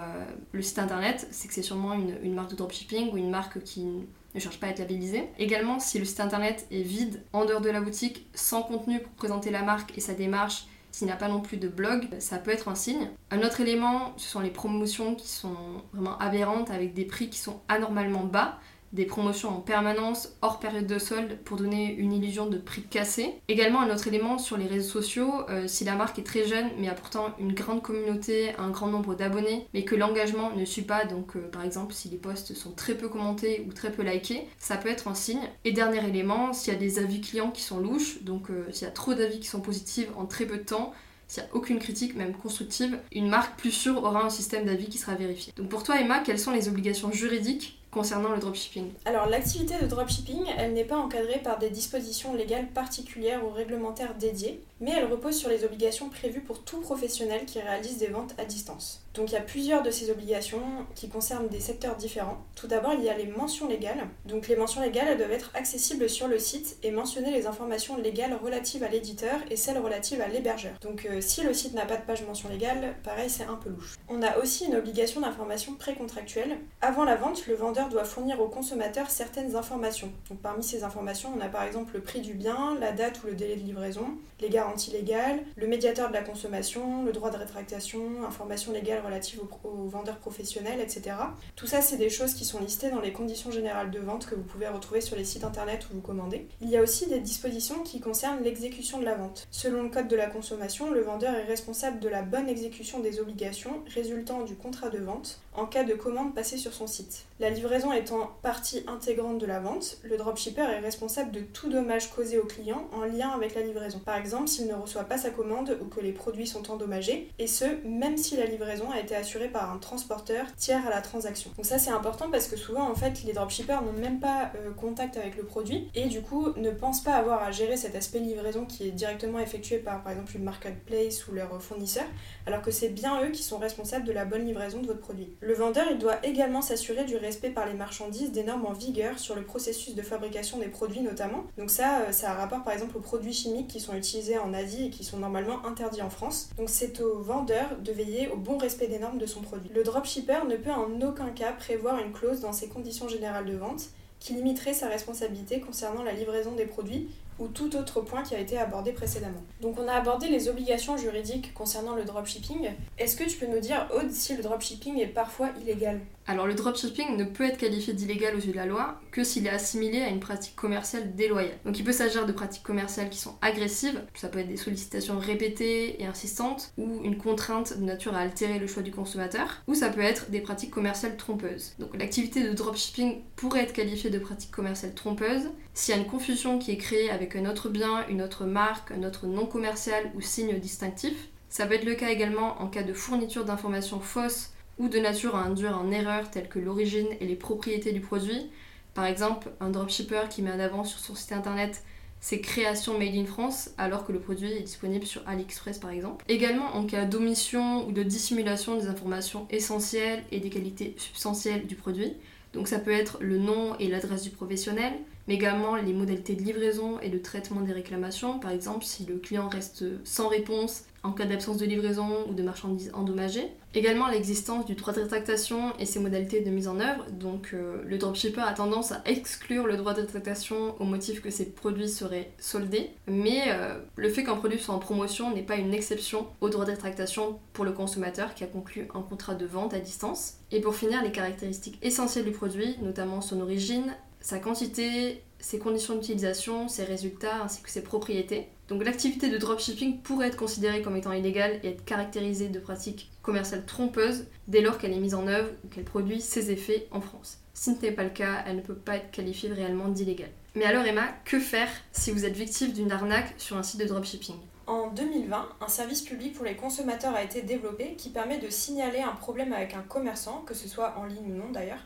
le 0.51 0.63
site 0.63 0.79
internet, 0.79 1.27
c'est 1.29 1.47
que 1.47 1.53
c'est 1.53 1.61
sûrement 1.61 1.93
une, 1.93 2.17
une 2.23 2.33
marque 2.33 2.49
de 2.49 2.55
dropshipping 2.55 3.11
ou 3.11 3.17
une 3.17 3.29
marque 3.29 3.61
qui 3.61 3.85
ne 4.35 4.39
cherche 4.39 4.59
pas 4.59 4.67
à 4.67 4.69
être 4.71 4.79
labellisé. 4.79 5.29
Également, 5.37 5.79
si 5.79 5.99
le 5.99 6.05
site 6.05 6.19
internet 6.19 6.67
est 6.71 6.81
vide, 6.81 7.23
en 7.33 7.45
dehors 7.45 7.61
de 7.61 7.69
la 7.69 7.81
boutique, 7.81 8.27
sans 8.33 8.63
contenu 8.63 8.99
pour 8.99 9.11
présenter 9.13 9.51
la 9.51 9.61
marque 9.61 9.97
et 9.97 10.01
sa 10.01 10.13
démarche, 10.13 10.65
s'il 10.91 11.07
n'y 11.07 11.13
a 11.13 11.17
pas 11.17 11.27
non 11.27 11.41
plus 11.41 11.57
de 11.57 11.67
blog, 11.67 12.07
ça 12.19 12.37
peut 12.37 12.51
être 12.51 12.67
un 12.67 12.75
signe. 12.75 13.09
Un 13.31 13.41
autre 13.41 13.61
élément, 13.61 14.13
ce 14.17 14.29
sont 14.29 14.39
les 14.39 14.51
promotions 14.51 15.15
qui 15.15 15.27
sont 15.27 15.81
vraiment 15.91 16.17
aberrantes 16.19 16.69
avec 16.69 16.93
des 16.93 17.05
prix 17.05 17.29
qui 17.29 17.39
sont 17.39 17.61
anormalement 17.67 18.23
bas 18.23 18.59
des 18.93 19.05
promotions 19.05 19.49
en 19.49 19.59
permanence 19.59 20.29
hors 20.41 20.59
période 20.59 20.87
de 20.87 20.99
solde 20.99 21.37
pour 21.43 21.57
donner 21.57 21.93
une 21.95 22.13
illusion 22.13 22.45
de 22.45 22.57
prix 22.57 22.83
cassé. 22.83 23.33
Également 23.47 23.81
un 23.81 23.93
autre 23.93 24.07
élément 24.07 24.37
sur 24.37 24.55
les 24.55 24.67
réseaux 24.67 24.89
sociaux, 24.89 25.33
euh, 25.49 25.67
si 25.67 25.83
la 25.83 25.95
marque 25.95 26.19
est 26.19 26.23
très 26.23 26.45
jeune 26.45 26.69
mais 26.77 26.87
a 26.87 26.93
pourtant 26.93 27.33
une 27.39 27.53
grande 27.53 27.81
communauté, 27.81 28.53
un 28.57 28.69
grand 28.69 28.87
nombre 28.87 29.15
d'abonnés, 29.15 29.67
mais 29.73 29.83
que 29.83 29.95
l'engagement 29.95 30.51
ne 30.55 30.65
suit 30.65 30.83
pas, 30.83 31.05
donc 31.05 31.35
euh, 31.35 31.49
par 31.51 31.63
exemple 31.63 31.93
si 31.93 32.09
les 32.09 32.17
posts 32.17 32.53
sont 32.53 32.71
très 32.71 32.95
peu 32.95 33.09
commentés 33.09 33.65
ou 33.67 33.73
très 33.73 33.91
peu 33.91 34.03
likés, 34.03 34.47
ça 34.59 34.77
peut 34.77 34.89
être 34.89 35.07
un 35.07 35.15
signe. 35.15 35.49
Et 35.65 35.71
dernier 35.71 36.07
élément, 36.07 36.53
s'il 36.53 36.73
y 36.73 36.75
a 36.75 36.79
des 36.79 36.99
avis 36.99 37.21
clients 37.21 37.51
qui 37.51 37.63
sont 37.63 37.79
louches, 37.79 38.23
donc 38.23 38.49
euh, 38.49 38.65
s'il 38.71 38.85
y 38.85 38.89
a 38.89 38.93
trop 38.93 39.13
d'avis 39.13 39.39
qui 39.39 39.47
sont 39.47 39.61
positifs 39.61 40.09
en 40.15 40.25
très 40.25 40.45
peu 40.45 40.57
de 40.57 40.63
temps, 40.63 40.93
s'il 41.27 41.41
n'y 41.41 41.49
a 41.49 41.55
aucune 41.55 41.79
critique, 41.79 42.15
même 42.15 42.33
constructive, 42.33 42.99
une 43.11 43.27
marque 43.27 43.57
plus 43.57 43.71
sûre 43.71 44.03
aura 44.03 44.23
un 44.23 44.29
système 44.29 44.65
d'avis 44.65 44.87
qui 44.87 44.97
sera 44.97 45.15
vérifié. 45.15 45.53
Donc 45.57 45.69
pour 45.69 45.83
toi 45.83 45.99
Emma, 45.99 46.19
quelles 46.19 46.39
sont 46.39 46.51
les 46.51 46.67
obligations 46.67 47.11
juridiques 47.11 47.79
concernant 47.93 48.31
le 48.31 48.39
dropshipping 48.39 48.91
Alors 49.05 49.27
l'activité 49.27 49.75
de 49.81 49.87
dropshipping, 49.87 50.45
elle 50.57 50.73
n'est 50.73 50.83
pas 50.83 50.97
encadrée 50.97 51.39
par 51.43 51.59
des 51.59 51.69
dispositions 51.69 52.33
légales 52.33 52.67
particulières 52.67 53.45
ou 53.45 53.51
réglementaires 53.51 54.15
dédiées, 54.15 54.61
mais 54.83 54.91
elle 54.97 55.05
repose 55.05 55.37
sur 55.37 55.49
les 55.49 55.63
obligations 55.63 56.09
prévues 56.09 56.41
pour 56.41 56.61
tout 56.63 56.81
professionnel 56.81 57.45
qui 57.45 57.59
réalise 57.59 57.97
des 57.97 58.07
ventes 58.07 58.35
à 58.37 58.43
distance. 58.43 59.03
Donc 59.13 59.29
il 59.29 59.35
y 59.35 59.37
a 59.37 59.41
plusieurs 59.41 59.83
de 59.83 59.91
ces 59.91 60.09
obligations 60.09 60.61
qui 60.95 61.07
concernent 61.07 61.47
des 61.47 61.59
secteurs 61.59 61.95
différents. 61.95 62.43
Tout 62.55 62.67
d'abord, 62.67 62.93
il 62.93 63.03
y 63.03 63.09
a 63.09 63.17
les 63.17 63.27
mentions 63.27 63.67
légales. 63.67 64.07
Donc 64.25 64.47
les 64.47 64.55
mentions 64.55 64.81
légales, 64.81 65.07
elles 65.07 65.17
doivent 65.17 65.31
être 65.31 65.51
accessibles 65.53 66.09
sur 66.09 66.27
le 66.27 66.39
site 66.39 66.77
et 66.83 66.91
mentionner 66.91 67.31
les 67.31 67.45
informations 67.45 67.95
légales 67.95 68.33
relatives 68.33 68.83
à 68.83 68.89
l'éditeur 68.89 69.39
et 69.49 69.55
celles 69.55 69.77
relatives 69.77 70.19
à 70.19 70.27
l'hébergeur. 70.27 70.73
Donc 70.81 71.05
euh, 71.05 71.21
si 71.21 71.43
le 71.43 71.53
site 71.53 71.75
n'a 71.75 71.85
pas 71.85 71.97
de 71.97 72.01
page 72.01 72.25
mention 72.25 72.49
légale, 72.49 72.95
pareil, 73.03 73.29
c'est 73.29 73.43
un 73.43 73.55
peu 73.55 73.69
louche. 73.69 73.95
On 74.09 74.21
a 74.21 74.37
aussi 74.39 74.65
une 74.65 74.75
obligation 74.75 75.21
d'information 75.21 75.75
précontractuelle. 75.75 76.57
Avant 76.81 77.05
la 77.05 77.15
vente, 77.15 77.47
le 77.47 77.53
vendeur 77.53 77.87
doit 77.89 78.05
fournir 78.05 78.41
au 78.41 78.47
consommateur 78.47 79.09
certaines 79.09 79.55
informations. 79.55 80.11
Donc 80.29 80.39
parmi 80.39 80.63
ces 80.63 80.83
informations, 80.83 81.31
on 81.37 81.39
a 81.39 81.47
par 81.47 81.63
exemple 81.63 81.93
le 81.93 82.01
prix 82.01 82.19
du 82.19 82.33
bien, 82.33 82.75
la 82.81 82.91
date 82.91 83.23
ou 83.23 83.27
le 83.27 83.35
délai 83.35 83.55
de 83.55 83.61
livraison, 83.61 84.07
les 84.41 84.49
garanties 84.49 84.72
légales, 84.91 85.43
le 85.55 85.67
médiateur 85.67 86.09
de 86.09 86.13
la 86.13 86.21
consommation, 86.21 87.03
le 87.03 87.11
droit 87.11 87.29
de 87.29 87.37
rétractation, 87.37 88.23
informations 88.25 88.71
légales 88.71 89.03
relatives 89.05 89.39
aux, 89.63 89.87
vendeurs 89.87 90.17
professionnels, 90.17 90.79
etc. 90.79 91.15
Tout 91.55 91.67
ça, 91.67 91.81
c'est 91.81 91.97
des 91.97 92.09
choses 92.09 92.33
qui 92.33 92.45
sont 92.45 92.59
listées 92.59 92.89
dans 92.89 93.01
les 93.01 93.13
conditions 93.13 93.51
générales 93.51 93.91
de 93.91 93.99
vente 93.99 94.25
que 94.25 94.35
vous 94.35 94.43
pouvez 94.43 94.67
retrouver 94.67 95.01
sur 95.01 95.15
les 95.15 95.25
sites 95.25 95.43
internet 95.43 95.87
où 95.89 95.95
vous 95.95 96.01
commandez. 96.01 96.47
Il 96.61 96.69
y 96.69 96.77
a 96.77 96.81
aussi 96.81 97.07
des 97.07 97.19
dispositions 97.19 97.83
qui 97.83 97.99
concernent 97.99 98.43
l'exécution 98.43 98.99
de 98.99 99.05
la 99.05 99.15
vente. 99.15 99.47
Selon 99.51 99.83
le 99.83 99.89
code 99.89 100.07
de 100.07 100.15
la 100.15 100.27
consommation, 100.27 100.91
le 100.91 101.01
vendeur 101.01 101.35
est 101.35 101.45
responsable 101.45 101.99
de 101.99 102.09
la 102.09 102.21
bonne 102.21 102.49
exécution 102.49 102.99
des 102.99 103.19
obligations 103.19 103.83
résultant 103.93 104.41
du 104.41 104.55
contrat 104.55 104.89
de 104.89 104.99
vente 104.99 105.42
en 105.55 105.65
cas 105.65 105.83
de 105.83 105.93
commande 105.93 106.33
passée 106.33 106.57
sur 106.57 106.73
son 106.73 106.87
site. 106.87 107.25
La 107.39 107.49
livraison 107.49 107.91
étant 107.91 108.31
partie 108.41 108.83
intégrante 108.87 109.37
de 109.37 109.45
la 109.45 109.59
vente, 109.59 109.97
le 110.03 110.17
dropshipper 110.17 110.61
est 110.61 110.79
responsable 110.79 111.31
de 111.31 111.41
tout 111.41 111.69
dommage 111.69 112.09
causé 112.11 112.37
au 112.37 112.45
client 112.45 112.87
en 112.93 113.03
lien 113.03 113.29
avec 113.29 113.55
la 113.55 113.61
livraison. 113.61 113.99
Par 113.99 114.17
exemple, 114.17 114.47
s'il 114.47 114.67
ne 114.67 114.73
reçoit 114.73 115.03
pas 115.03 115.17
sa 115.17 115.29
commande 115.29 115.77
ou 115.81 115.85
que 115.85 115.99
les 115.99 116.11
produits 116.11 116.47
sont 116.47 116.71
endommagés, 116.71 117.29
et 117.39 117.47
ce, 117.47 117.65
même 117.85 118.17
si 118.17 118.37
la 118.37 118.45
livraison 118.45 118.89
a 118.91 118.99
été 118.99 119.15
assurée 119.15 119.49
par 119.49 119.71
un 119.71 119.77
transporteur 119.77 120.45
tiers 120.55 120.85
à 120.87 120.89
la 120.89 121.01
transaction. 121.01 121.51
Donc 121.57 121.65
ça 121.65 121.79
c'est 121.79 121.91
important 121.91 122.29
parce 122.31 122.47
que 122.47 122.55
souvent 122.55 122.89
en 122.89 122.95
fait 122.95 123.23
les 123.23 123.33
dropshippers 123.33 123.81
n'ont 123.81 123.99
même 123.99 124.19
pas 124.19 124.51
euh, 124.55 124.71
contact 124.71 125.17
avec 125.17 125.35
le 125.37 125.43
produit 125.43 125.89
et 125.95 126.05
du 126.05 126.21
coup 126.21 126.47
ne 126.55 126.71
pensent 126.71 127.03
pas 127.03 127.15
avoir 127.15 127.43
à 127.43 127.51
gérer 127.51 127.77
cet 127.77 127.95
aspect 127.95 128.19
livraison 128.19 128.65
qui 128.65 128.87
est 128.87 128.91
directement 128.91 129.39
effectué 129.39 129.77
par 129.77 130.03
par 130.03 130.11
exemple 130.11 130.35
une 130.35 130.43
marketplace 130.43 131.27
ou 131.27 131.33
leur 131.33 131.61
fournisseur, 131.61 132.05
alors 132.45 132.61
que 132.61 132.71
c'est 132.71 132.89
bien 132.89 133.23
eux 133.23 133.29
qui 133.29 133.43
sont 133.43 133.57
responsables 133.57 134.05
de 134.05 134.11
la 134.11 134.25
bonne 134.25 134.45
livraison 134.45 134.81
de 134.81 134.87
votre 134.87 135.01
produit. 135.01 135.33
Le 135.45 135.53
vendeur 135.53 135.93
doit 135.97 136.25
également 136.25 136.61
s'assurer 136.61 137.03
du 137.03 137.17
respect 137.17 137.49
par 137.49 137.65
les 137.65 137.73
marchandises 137.73 138.31
des 138.31 138.43
normes 138.43 138.65
en 138.65 138.71
vigueur 138.71 139.19
sur 139.19 139.35
le 139.35 139.43
processus 139.43 139.93
de 139.93 140.01
fabrication 140.01 140.57
des 140.57 140.69
produits 140.69 141.01
notamment. 141.01 141.43
Donc 141.57 141.69
ça, 141.69 142.03
euh, 142.03 142.11
ça 142.13 142.31
a 142.31 142.33
rapport 142.33 142.63
par 142.63 142.71
exemple 142.71 142.95
aux 142.95 143.01
produits 143.01 143.33
chimiques 143.33 143.67
qui 143.67 143.81
sont 143.81 143.93
utilisés 143.93 144.37
en 144.37 144.53
Asie 144.53 144.85
et 144.85 144.89
qui 144.89 145.03
sont 145.03 145.17
normalement 145.17 145.65
interdits 145.65 146.01
en 146.01 146.09
France. 146.09 146.49
Donc 146.55 146.69
c'est 146.69 147.01
au 147.01 147.19
vendeur 147.19 147.77
de 147.81 147.91
veiller 147.91 148.29
au 148.29 148.37
bon 148.37 148.57
respect 148.57 148.87
des 148.87 148.99
normes 148.99 149.17
de 149.17 149.25
son 149.25 149.41
produit. 149.41 149.69
Le 149.75 149.83
dropshipper 149.83 150.47
ne 150.47 150.55
peut 150.55 150.71
en 150.71 151.01
aucun 151.01 151.29
cas 151.31 151.51
prévoir 151.51 151.99
une 151.99 152.13
clause 152.13 152.39
dans 152.39 152.53
ses 152.53 152.69
conditions 152.69 153.09
générales 153.09 153.45
de 153.45 153.57
vente 153.57 153.89
qui 154.21 154.31
limiterait 154.31 154.73
sa 154.73 154.87
responsabilité 154.87 155.59
concernant 155.59 156.03
la 156.03 156.13
livraison 156.13 156.53
des 156.53 156.65
produits 156.65 157.09
ou 157.43 157.49
tout 157.49 157.75
autre 157.75 157.99
point 158.01 158.23
qui 158.23 158.35
a 158.35 158.39
été 158.39 158.57
abordé 158.57 158.93
précédemment. 158.93 159.43
Donc 159.61 159.77
on 159.77 159.87
a 159.87 159.93
abordé 159.93 160.29
les 160.29 160.47
obligations 160.47 160.95
juridiques 160.95 161.53
concernant 161.53 161.93
le 161.93 162.05
dropshipping. 162.05 162.69
Est-ce 162.97 163.17
que 163.17 163.25
tu 163.25 163.37
peux 163.37 163.47
nous 163.47 163.59
dire, 163.59 163.87
Aude, 163.93 164.11
si 164.11 164.35
le 164.35 164.41
dropshipping 164.41 164.99
est 164.99 165.07
parfois 165.07 165.49
illégal? 165.61 165.99
Alors 166.25 166.47
le 166.47 166.53
dropshipping 166.53 167.17
ne 167.17 167.25
peut 167.25 167.43
être 167.43 167.57
qualifié 167.57 167.93
d'illégal 167.93 168.33
aux 168.35 168.39
yeux 168.39 168.53
de 168.53 168.57
la 168.57 168.65
loi 168.65 169.01
que 169.11 169.25
s'il 169.25 169.45
est 169.45 169.49
assimilé 169.49 170.01
à 170.01 170.07
une 170.07 170.21
pratique 170.21 170.55
commerciale 170.55 171.15
déloyale. 171.15 171.57
Donc 171.65 171.77
il 171.77 171.83
peut 171.83 171.91
s'agir 171.91 172.25
de 172.25 172.31
pratiques 172.31 172.63
commerciales 172.63 173.09
qui 173.09 173.19
sont 173.19 173.35
agressives, 173.41 174.01
ça 174.15 174.29
peut 174.29 174.39
être 174.39 174.47
des 174.47 174.55
sollicitations 174.55 175.19
répétées 175.19 176.01
et 176.01 176.05
insistantes, 176.05 176.71
ou 176.77 177.01
une 177.03 177.17
contrainte 177.17 177.77
de 177.77 177.83
nature 177.83 178.15
à 178.15 178.19
altérer 178.19 178.57
le 178.57 178.67
choix 178.67 178.83
du 178.83 178.91
consommateur, 178.91 179.61
ou 179.67 179.75
ça 179.75 179.89
peut 179.89 180.01
être 180.01 180.29
des 180.29 180.39
pratiques 180.39 180.71
commerciales 180.71 181.17
trompeuses. 181.17 181.73
Donc 181.77 181.89
l'activité 181.99 182.41
de 182.41 182.53
dropshipping 182.53 183.21
pourrait 183.35 183.63
être 183.63 183.73
qualifiée 183.73 184.09
de 184.09 184.19
pratique 184.19 184.51
commerciale 184.51 184.93
trompeuse 184.93 185.49
s'il 185.73 185.95
y 185.95 185.97
a 185.97 186.01
une 186.01 186.07
confusion 186.07 186.59
qui 186.59 186.71
est 186.71 186.77
créée 186.77 187.09
avec 187.09 187.32
un 187.35 187.49
autre 187.49 187.69
bien, 187.69 188.07
une 188.07 188.21
autre 188.21 188.45
marque, 188.45 188.91
un 188.91 189.03
autre 189.03 189.27
nom 189.27 189.45
commercial 189.45 190.11
ou 190.15 190.21
signe 190.21 190.59
distinctif. 190.59 191.29
Ça 191.49 191.65
peut 191.65 191.75
être 191.75 191.85
le 191.85 191.95
cas 191.95 192.09
également 192.09 192.61
en 192.61 192.67
cas 192.67 192.83
de 192.83 192.93
fourniture 192.93 193.45
d'informations 193.45 193.99
fausses 193.99 194.53
ou 194.79 194.89
de 194.89 194.99
nature 194.99 195.35
à 195.35 195.43
induire 195.43 195.77
en 195.77 195.91
erreur 195.91 196.31
telles 196.31 196.49
que 196.49 196.59
l'origine 196.59 197.07
et 197.19 197.27
les 197.27 197.35
propriétés 197.35 197.91
du 197.91 197.99
produit. 197.99 198.49
Par 198.93 199.05
exemple, 199.05 199.51
un 199.59 199.69
dropshipper 199.69 200.29
qui 200.29 200.41
met 200.41 200.51
en 200.51 200.59
avant 200.59 200.83
sur 200.83 200.99
son 200.99 201.15
site 201.15 201.31
internet 201.31 201.83
ses 202.23 202.39
créations 202.39 202.97
made 202.97 203.15
in 203.15 203.25
France 203.25 203.71
alors 203.77 204.05
que 204.05 204.13
le 204.13 204.19
produit 204.19 204.49
est 204.49 204.61
disponible 204.61 205.05
sur 205.05 205.21
AliExpress 205.27 205.77
par 205.77 205.89
exemple. 205.89 206.23
Également 206.29 206.73
en 206.73 206.85
cas 206.85 207.03
d'omission 207.03 207.85
ou 207.85 207.91
de 207.91 208.01
dissimulation 208.01 208.77
des 208.77 208.87
informations 208.87 209.45
essentielles 209.49 210.23
et 210.31 210.39
des 210.39 210.49
qualités 210.49 210.95
substantielles 210.97 211.67
du 211.67 211.75
produit. 211.75 212.13
Donc 212.53 212.67
ça 212.67 212.79
peut 212.79 212.91
être 212.91 213.17
le 213.19 213.37
nom 213.37 213.75
et 213.79 213.87
l'adresse 213.87 214.23
du 214.23 214.29
professionnel, 214.29 214.93
mais 215.27 215.35
également 215.35 215.75
les 215.75 215.93
modalités 215.93 216.35
de 216.35 216.43
livraison 216.43 216.99
et 216.99 217.09
de 217.09 217.17
traitement 217.17 217.61
des 217.61 217.73
réclamations. 217.73 218.39
Par 218.39 218.51
exemple, 218.51 218.85
si 218.85 219.05
le 219.05 219.17
client 219.17 219.49
reste 219.49 219.85
sans 220.03 220.27
réponse 220.27 220.83
en 221.03 221.11
cas 221.11 221.25
d'absence 221.25 221.57
de 221.57 221.65
livraison 221.65 222.25
ou 222.29 222.33
de 222.33 222.43
marchandises 222.43 222.91
endommagées. 222.93 223.47
Également 223.75 224.07
l'existence 224.07 224.65
du 224.65 224.75
droit 224.75 224.93
de 224.93 225.01
rétractation 225.01 225.73
et 225.79 225.85
ses 225.85 225.99
modalités 225.99 226.41
de 226.41 226.49
mise 226.49 226.67
en 226.67 226.79
œuvre. 226.79 227.05
Donc 227.11 227.49
euh, 227.53 227.81
le 227.85 227.97
dropshipper 227.97 228.41
a 228.41 228.53
tendance 228.53 228.91
à 228.91 229.01
exclure 229.05 229.65
le 229.65 229.75
droit 229.75 229.93
de 229.93 230.01
rétractation 230.01 230.75
au 230.79 230.85
motif 230.85 231.21
que 231.21 231.29
ses 231.29 231.51
produits 231.51 231.89
seraient 231.89 232.31
soldés. 232.39 232.91
Mais 233.07 233.43
euh, 233.47 233.79
le 233.95 234.09
fait 234.09 234.23
qu'un 234.23 234.35
produit 234.35 234.59
soit 234.59 234.75
en 234.75 234.79
promotion 234.79 235.33
n'est 235.33 235.43
pas 235.43 235.55
une 235.55 235.73
exception 235.73 236.27
au 236.39 236.49
droit 236.49 236.65
de 236.65 236.71
rétractation 236.71 237.39
pour 237.51 237.65
le 237.65 237.71
consommateur 237.71 238.33
qui 238.33 238.43
a 238.43 238.47
conclu 238.47 238.87
un 238.93 239.01
contrat 239.01 239.35
de 239.35 239.45
vente 239.45 239.73
à 239.73 239.79
distance. 239.79 240.35
Et 240.51 240.61
pour 240.61 240.75
finir, 240.75 241.03
les 241.03 241.11
caractéristiques 241.11 241.79
essentielles 241.81 242.25
du 242.25 242.31
produit, 242.31 242.77
notamment 242.81 243.21
son 243.21 243.41
origine, 243.41 243.93
sa 244.21 244.39
quantité, 244.39 245.21
ses 245.39 245.59
conditions 245.59 245.95
d'utilisation, 245.95 246.69
ses 246.69 246.85
résultats 246.85 247.43
ainsi 247.43 247.61
que 247.61 247.69
ses 247.69 247.83
propriétés. 247.83 248.47
Donc 248.69 248.83
l'activité 248.85 249.29
de 249.29 249.37
dropshipping 249.37 250.01
pourrait 250.01 250.27
être 250.27 250.37
considérée 250.37 250.81
comme 250.81 250.95
étant 250.95 251.11
illégale 251.11 251.59
et 251.63 251.69
être 251.69 251.85
caractérisée 251.85 252.47
de 252.47 252.59
pratiques 252.59 253.11
commerciales 253.21 253.65
trompeuses 253.65 254.25
dès 254.47 254.61
lors 254.61 254.77
qu'elle 254.77 254.93
est 254.93 254.99
mise 254.99 255.15
en 255.15 255.27
œuvre 255.27 255.49
ou 255.63 255.67
qu'elle 255.67 255.83
produit 255.83 256.21
ses 256.21 256.51
effets 256.51 256.87
en 256.91 257.01
France. 257.01 257.39
Si 257.53 257.75
ce 257.75 257.81
n'est 257.81 257.91
pas 257.91 258.03
le 258.03 258.09
cas, 258.09 258.43
elle 258.47 258.55
ne 258.55 258.61
peut 258.61 258.75
pas 258.75 258.95
être 258.95 259.11
qualifiée 259.11 259.51
réellement 259.51 259.89
d'illégale. 259.89 260.31
Mais 260.55 260.65
alors 260.65 260.85
Emma, 260.85 261.07
que 261.25 261.39
faire 261.39 261.69
si 261.91 262.11
vous 262.11 262.25
êtes 262.25 262.35
victime 262.35 262.71
d'une 262.71 262.91
arnaque 262.91 263.33
sur 263.37 263.57
un 263.57 263.63
site 263.63 263.79
de 263.79 263.85
dropshipping? 263.85 264.35
En 264.65 264.87
2020, 264.91 265.49
un 265.59 265.67
service 265.67 266.01
public 266.01 266.33
pour 266.33 266.45
les 266.45 266.55
consommateurs 266.55 267.13
a 267.13 267.23
été 267.23 267.41
développé 267.41 267.95
qui 267.95 268.09
permet 268.09 268.37
de 268.37 268.49
signaler 268.49 269.01
un 269.01 269.11
problème 269.11 269.51
avec 269.51 269.73
un 269.73 269.81
commerçant, 269.81 270.41
que 270.45 270.53
ce 270.53 270.69
soit 270.69 270.95
en 270.97 271.05
ligne 271.05 271.33
ou 271.33 271.35
non 271.35 271.51
d'ailleurs, 271.51 271.81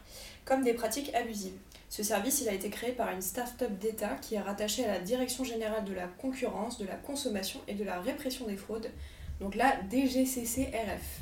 comme 0.45 0.63
des 0.63 0.73
pratiques 0.73 1.13
abusives. 1.15 1.57
Ce 1.89 2.03
service 2.03 2.45
a 2.47 2.53
été 2.53 2.69
créé 2.69 2.91
par 2.91 3.11
une 3.11 3.21
start-up 3.21 3.71
d'État 3.79 4.15
qui 4.21 4.35
est 4.35 4.41
rattachée 4.41 4.85
à 4.85 4.93
la 4.93 4.99
Direction 4.99 5.43
générale 5.43 5.85
de 5.85 5.93
la 5.93 6.07
concurrence, 6.07 6.77
de 6.77 6.85
la 6.85 6.95
consommation 6.95 7.61
et 7.67 7.75
de 7.75 7.83
la 7.83 8.01
répression 8.01 8.45
des 8.45 8.57
fraudes, 8.57 8.91
donc 9.39 9.55
la 9.55 9.73
DGCCRF. 9.89 11.21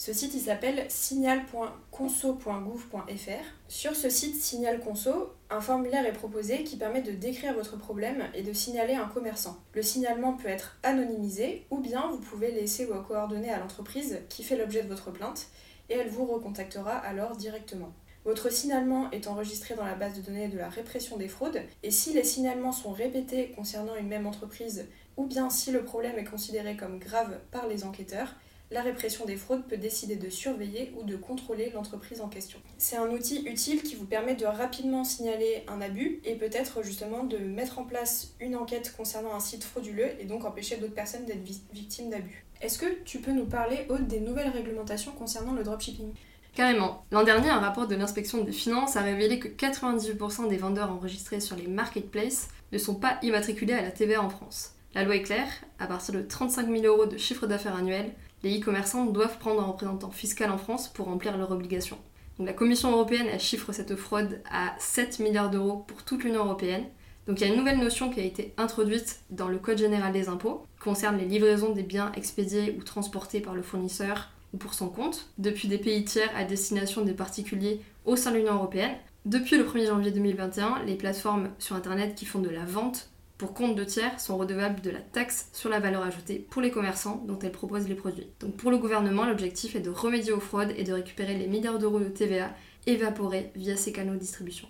Ce 0.00 0.12
site 0.14 0.32
s'appelle 0.32 0.86
signal.conso.gouv.fr. 0.88 3.44
Sur 3.68 3.94
ce 3.94 4.08
site 4.08 4.34
Signal 4.34 4.80
Conso, 4.80 5.34
un 5.50 5.60
formulaire 5.60 6.06
est 6.06 6.14
proposé 6.14 6.64
qui 6.64 6.78
permet 6.78 7.02
de 7.02 7.12
décrire 7.12 7.52
votre 7.52 7.76
problème 7.76 8.24
et 8.32 8.42
de 8.42 8.54
signaler 8.54 8.94
un 8.94 9.08
commerçant. 9.08 9.58
Le 9.74 9.82
signalement 9.82 10.32
peut 10.32 10.48
être 10.48 10.78
anonymisé 10.82 11.66
ou 11.70 11.80
bien 11.80 12.08
vous 12.10 12.16
pouvez 12.16 12.50
laisser 12.50 12.86
vos 12.86 13.02
coordonnées 13.02 13.52
à 13.52 13.58
l'entreprise 13.58 14.20
qui 14.30 14.42
fait 14.42 14.56
l'objet 14.56 14.82
de 14.82 14.88
votre 14.88 15.10
plainte 15.10 15.48
et 15.90 15.96
elle 15.96 16.08
vous 16.08 16.24
recontactera 16.24 16.96
alors 16.96 17.36
directement. 17.36 17.92
Votre 18.24 18.52
signalement 18.52 19.10
est 19.12 19.28
enregistré 19.28 19.74
dans 19.74 19.84
la 19.84 19.94
base 19.94 20.14
de 20.14 20.20
données 20.20 20.48
de 20.48 20.58
la 20.58 20.68
répression 20.68 21.16
des 21.16 21.28
fraudes 21.28 21.62
et 21.82 21.90
si 21.90 22.12
les 22.12 22.24
signalements 22.24 22.72
sont 22.72 22.92
répétés 22.92 23.52
concernant 23.56 23.96
une 23.96 24.08
même 24.08 24.26
entreprise 24.26 24.86
ou 25.16 25.24
bien 25.24 25.48
si 25.48 25.70
le 25.70 25.84
problème 25.84 26.18
est 26.18 26.24
considéré 26.24 26.76
comme 26.76 26.98
grave 26.98 27.38
par 27.50 27.66
les 27.66 27.82
enquêteurs, 27.84 28.34
la 28.70 28.82
répression 28.82 29.24
des 29.24 29.36
fraudes 29.36 29.66
peut 29.66 29.78
décider 29.78 30.16
de 30.16 30.28
surveiller 30.28 30.92
ou 30.96 31.02
de 31.02 31.16
contrôler 31.16 31.70
l'entreprise 31.70 32.20
en 32.20 32.28
question. 32.28 32.58
C'est 32.78 32.96
un 32.96 33.10
outil 33.10 33.42
utile 33.46 33.82
qui 33.82 33.96
vous 33.96 34.04
permet 34.04 34.34
de 34.34 34.44
rapidement 34.44 35.02
signaler 35.02 35.64
un 35.66 35.80
abus 35.80 36.20
et 36.24 36.36
peut-être 36.36 36.82
justement 36.84 37.24
de 37.24 37.38
mettre 37.38 37.78
en 37.78 37.84
place 37.84 38.34
une 38.38 38.54
enquête 38.54 38.94
concernant 38.96 39.34
un 39.34 39.40
site 39.40 39.64
frauduleux 39.64 40.10
et 40.20 40.24
donc 40.24 40.44
empêcher 40.44 40.76
d'autres 40.76 40.94
personnes 40.94 41.24
d'être 41.24 41.42
victimes 41.72 42.10
d'abus. 42.10 42.44
Est-ce 42.60 42.78
que 42.78 43.02
tu 43.04 43.18
peux 43.18 43.32
nous 43.32 43.46
parler, 43.46 43.86
Aude, 43.88 44.06
des 44.06 44.20
nouvelles 44.20 44.50
réglementations 44.50 45.12
concernant 45.12 45.54
le 45.54 45.64
dropshipping? 45.64 46.12
Carrément. 46.54 47.04
L'an 47.12 47.22
dernier, 47.22 47.48
un 47.48 47.60
rapport 47.60 47.86
de 47.86 47.94
l'inspection 47.94 48.42
des 48.42 48.52
finances 48.52 48.96
a 48.96 49.02
révélé 49.02 49.38
que 49.38 49.48
98% 49.48 50.48
des 50.48 50.56
vendeurs 50.56 50.90
enregistrés 50.90 51.40
sur 51.40 51.56
les 51.56 51.68
marketplaces 51.68 52.48
ne 52.72 52.78
sont 52.78 52.96
pas 52.96 53.18
immatriculés 53.22 53.74
à 53.74 53.82
la 53.82 53.90
TVA 53.90 54.22
en 54.22 54.30
France. 54.30 54.74
La 54.94 55.04
loi 55.04 55.16
est 55.16 55.22
claire, 55.22 55.48
à 55.78 55.86
partir 55.86 56.14
de 56.14 56.22
35 56.22 56.68
000 56.68 56.84
euros 56.84 57.06
de 57.06 57.16
chiffre 57.16 57.46
d'affaires 57.46 57.76
annuel, 57.76 58.12
les 58.42 58.58
e-commerçants 58.58 59.06
doivent 59.06 59.38
prendre 59.38 59.62
un 59.62 59.66
représentant 59.66 60.10
fiscal 60.10 60.50
en 60.50 60.58
France 60.58 60.88
pour 60.88 61.06
remplir 61.06 61.36
leurs 61.36 61.52
obligations. 61.52 61.98
la 62.38 62.52
Commission 62.52 62.90
européenne 62.90 63.28
elle 63.30 63.38
chiffre 63.38 63.70
cette 63.70 63.94
fraude 63.96 64.40
à 64.50 64.74
7 64.78 65.20
milliards 65.20 65.50
d'euros 65.50 65.84
pour 65.86 66.02
toute 66.02 66.24
l'Union 66.24 66.44
européenne. 66.44 66.86
Donc 67.26 67.38
il 67.38 67.46
y 67.46 67.50
a 67.50 67.52
une 67.52 67.58
nouvelle 67.58 67.78
notion 67.78 68.10
qui 68.10 68.18
a 68.18 68.24
été 68.24 68.54
introduite 68.56 69.20
dans 69.30 69.46
le 69.46 69.58
Code 69.58 69.78
général 69.78 70.12
des 70.12 70.28
impôts, 70.28 70.64
qui 70.76 70.84
concerne 70.84 71.18
les 71.18 71.26
livraisons 71.26 71.72
des 71.72 71.82
biens 71.82 72.10
expédiés 72.16 72.74
ou 72.78 72.82
transportés 72.82 73.40
par 73.40 73.54
le 73.54 73.62
fournisseur 73.62 74.30
ou 74.52 74.56
pour 74.56 74.74
son 74.74 74.88
compte, 74.88 75.28
depuis 75.38 75.68
des 75.68 75.78
pays 75.78 76.04
tiers 76.04 76.30
à 76.36 76.44
destination 76.44 77.02
des 77.02 77.14
particuliers 77.14 77.80
au 78.04 78.16
sein 78.16 78.32
de 78.32 78.36
l'Union 78.36 78.54
européenne. 78.54 78.96
Depuis 79.24 79.58
le 79.58 79.64
1er 79.64 79.86
janvier 79.86 80.10
2021, 80.10 80.84
les 80.86 80.96
plateformes 80.96 81.50
sur 81.58 81.76
Internet 81.76 82.14
qui 82.14 82.24
font 82.24 82.40
de 82.40 82.48
la 82.48 82.64
vente 82.64 83.10
pour 83.40 83.54
compte 83.54 83.74
de 83.74 83.84
tiers 83.84 84.20
sont 84.20 84.36
redevables 84.36 84.82
de 84.82 84.90
la 84.90 85.00
taxe 85.00 85.48
sur 85.54 85.70
la 85.70 85.80
valeur 85.80 86.02
ajoutée 86.02 86.46
pour 86.50 86.60
les 86.60 86.70
commerçants 86.70 87.24
dont 87.26 87.38
elles 87.38 87.52
proposent 87.52 87.88
les 87.88 87.94
produits. 87.94 88.26
Donc 88.38 88.56
pour 88.56 88.70
le 88.70 88.76
gouvernement, 88.76 89.24
l'objectif 89.24 89.74
est 89.74 89.80
de 89.80 89.88
remédier 89.88 90.32
aux 90.32 90.40
fraudes 90.40 90.74
et 90.76 90.84
de 90.84 90.92
récupérer 90.92 91.38
les 91.38 91.46
milliards 91.46 91.78
d'euros 91.78 92.00
de 92.00 92.08
TVA 92.10 92.50
évaporés 92.86 93.50
via 93.56 93.78
ces 93.78 93.92
canaux 93.92 94.12
de 94.12 94.18
distribution. 94.18 94.68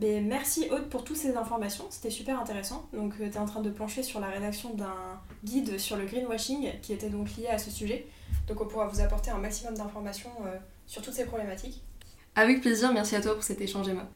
Ben, 0.00 0.26
merci 0.26 0.66
Aude 0.72 0.88
pour 0.88 1.04
toutes 1.04 1.16
ces 1.16 1.36
informations, 1.36 1.84
c'était 1.90 2.10
super 2.10 2.40
intéressant. 2.40 2.88
Donc 2.92 3.14
euh, 3.20 3.28
tu 3.28 3.36
es 3.36 3.38
en 3.38 3.44
train 3.44 3.60
de 3.60 3.70
plancher 3.70 4.02
sur 4.02 4.18
la 4.18 4.26
rédaction 4.26 4.74
d'un 4.74 5.20
guide 5.44 5.78
sur 5.78 5.96
le 5.96 6.04
greenwashing 6.04 6.72
qui 6.82 6.92
était 6.92 7.08
donc 7.08 7.36
lié 7.36 7.46
à 7.46 7.58
ce 7.58 7.70
sujet. 7.70 8.06
Donc 8.46 8.60
on 8.60 8.66
pourra 8.66 8.86
vous 8.86 9.00
apporter 9.00 9.30
un 9.30 9.38
maximum 9.38 9.74
d'informations 9.74 10.32
euh, 10.46 10.56
sur 10.86 11.02
toutes 11.02 11.14
ces 11.14 11.24
problématiques. 11.24 11.82
Avec 12.34 12.60
plaisir, 12.60 12.92
merci 12.92 13.16
à 13.16 13.20
toi 13.20 13.34
pour 13.34 13.42
cet 13.42 13.60
échange 13.60 13.88
Emma. 13.88 14.08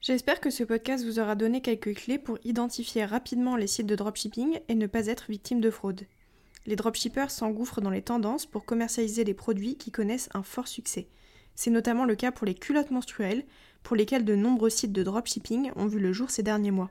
J'espère 0.00 0.40
que 0.40 0.50
ce 0.50 0.64
podcast 0.64 1.04
vous 1.04 1.18
aura 1.18 1.34
donné 1.34 1.60
quelques 1.60 1.94
clés 1.94 2.18
pour 2.18 2.38
identifier 2.44 3.04
rapidement 3.04 3.56
les 3.56 3.66
sites 3.66 3.86
de 3.86 3.96
dropshipping 3.96 4.60
et 4.68 4.74
ne 4.74 4.86
pas 4.86 5.08
être 5.08 5.26
victime 5.28 5.60
de 5.60 5.70
fraude. 5.70 6.06
Les 6.66 6.76
dropshippers 6.76 7.30
s'engouffrent 7.30 7.80
dans 7.80 7.90
les 7.90 8.02
tendances 8.02 8.46
pour 8.46 8.64
commercialiser 8.64 9.24
les 9.24 9.34
produits 9.34 9.76
qui 9.76 9.90
connaissent 9.90 10.30
un 10.32 10.42
fort 10.42 10.68
succès. 10.68 11.08
C'est 11.54 11.70
notamment 11.70 12.04
le 12.04 12.14
cas 12.14 12.32
pour 12.32 12.46
les 12.46 12.54
culottes 12.54 12.90
menstruelles, 12.90 13.44
pour 13.82 13.96
lesquelles 13.96 14.24
de 14.24 14.34
nombreux 14.34 14.70
sites 14.70 14.92
de 14.92 15.02
dropshipping 15.02 15.72
ont 15.76 15.86
vu 15.86 15.98
le 15.98 16.12
jour 16.12 16.30
ces 16.30 16.42
derniers 16.42 16.70
mois. 16.70 16.90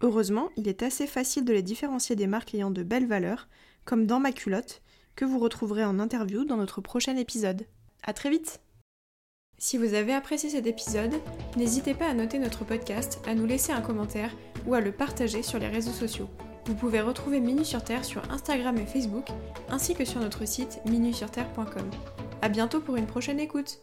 Heureusement, 0.00 0.50
il 0.56 0.66
est 0.66 0.82
assez 0.82 1.06
facile 1.06 1.44
de 1.44 1.52
les 1.52 1.62
différencier 1.62 2.16
des 2.16 2.26
marques 2.26 2.54
ayant 2.54 2.72
de 2.72 2.82
belles 2.82 3.06
valeurs, 3.06 3.48
comme 3.84 4.06
dans 4.06 4.18
ma 4.18 4.32
culotte, 4.32 4.82
que 5.16 5.24
vous 5.24 5.38
retrouverez 5.38 5.84
en 5.84 5.98
interview 5.98 6.44
dans 6.44 6.56
notre 6.56 6.80
prochain 6.80 7.16
épisode. 7.16 7.66
A 8.04 8.12
très 8.12 8.30
vite 8.30 8.60
si 9.62 9.78
vous 9.78 9.94
avez 9.94 10.12
apprécié 10.12 10.50
cet 10.50 10.66
épisode, 10.66 11.12
n'hésitez 11.56 11.94
pas 11.94 12.08
à 12.08 12.14
noter 12.14 12.40
notre 12.40 12.64
podcast, 12.64 13.20
à 13.28 13.34
nous 13.36 13.46
laisser 13.46 13.70
un 13.70 13.80
commentaire 13.80 14.34
ou 14.66 14.74
à 14.74 14.80
le 14.80 14.90
partager 14.90 15.44
sur 15.44 15.60
les 15.60 15.68
réseaux 15.68 15.92
sociaux. 15.92 16.28
Vous 16.66 16.74
pouvez 16.74 17.00
retrouver 17.00 17.38
Minu 17.38 17.64
sur 17.64 17.84
Terre 17.84 18.04
sur 18.04 18.28
Instagram 18.32 18.76
et 18.76 18.86
Facebook, 18.86 19.28
ainsi 19.68 19.94
que 19.94 20.04
sur 20.04 20.20
notre 20.20 20.48
site 20.48 20.80
minusurterre.com. 20.86 21.88
A 22.40 22.48
bientôt 22.48 22.80
pour 22.80 22.96
une 22.96 23.06
prochaine 23.06 23.38
écoute 23.38 23.78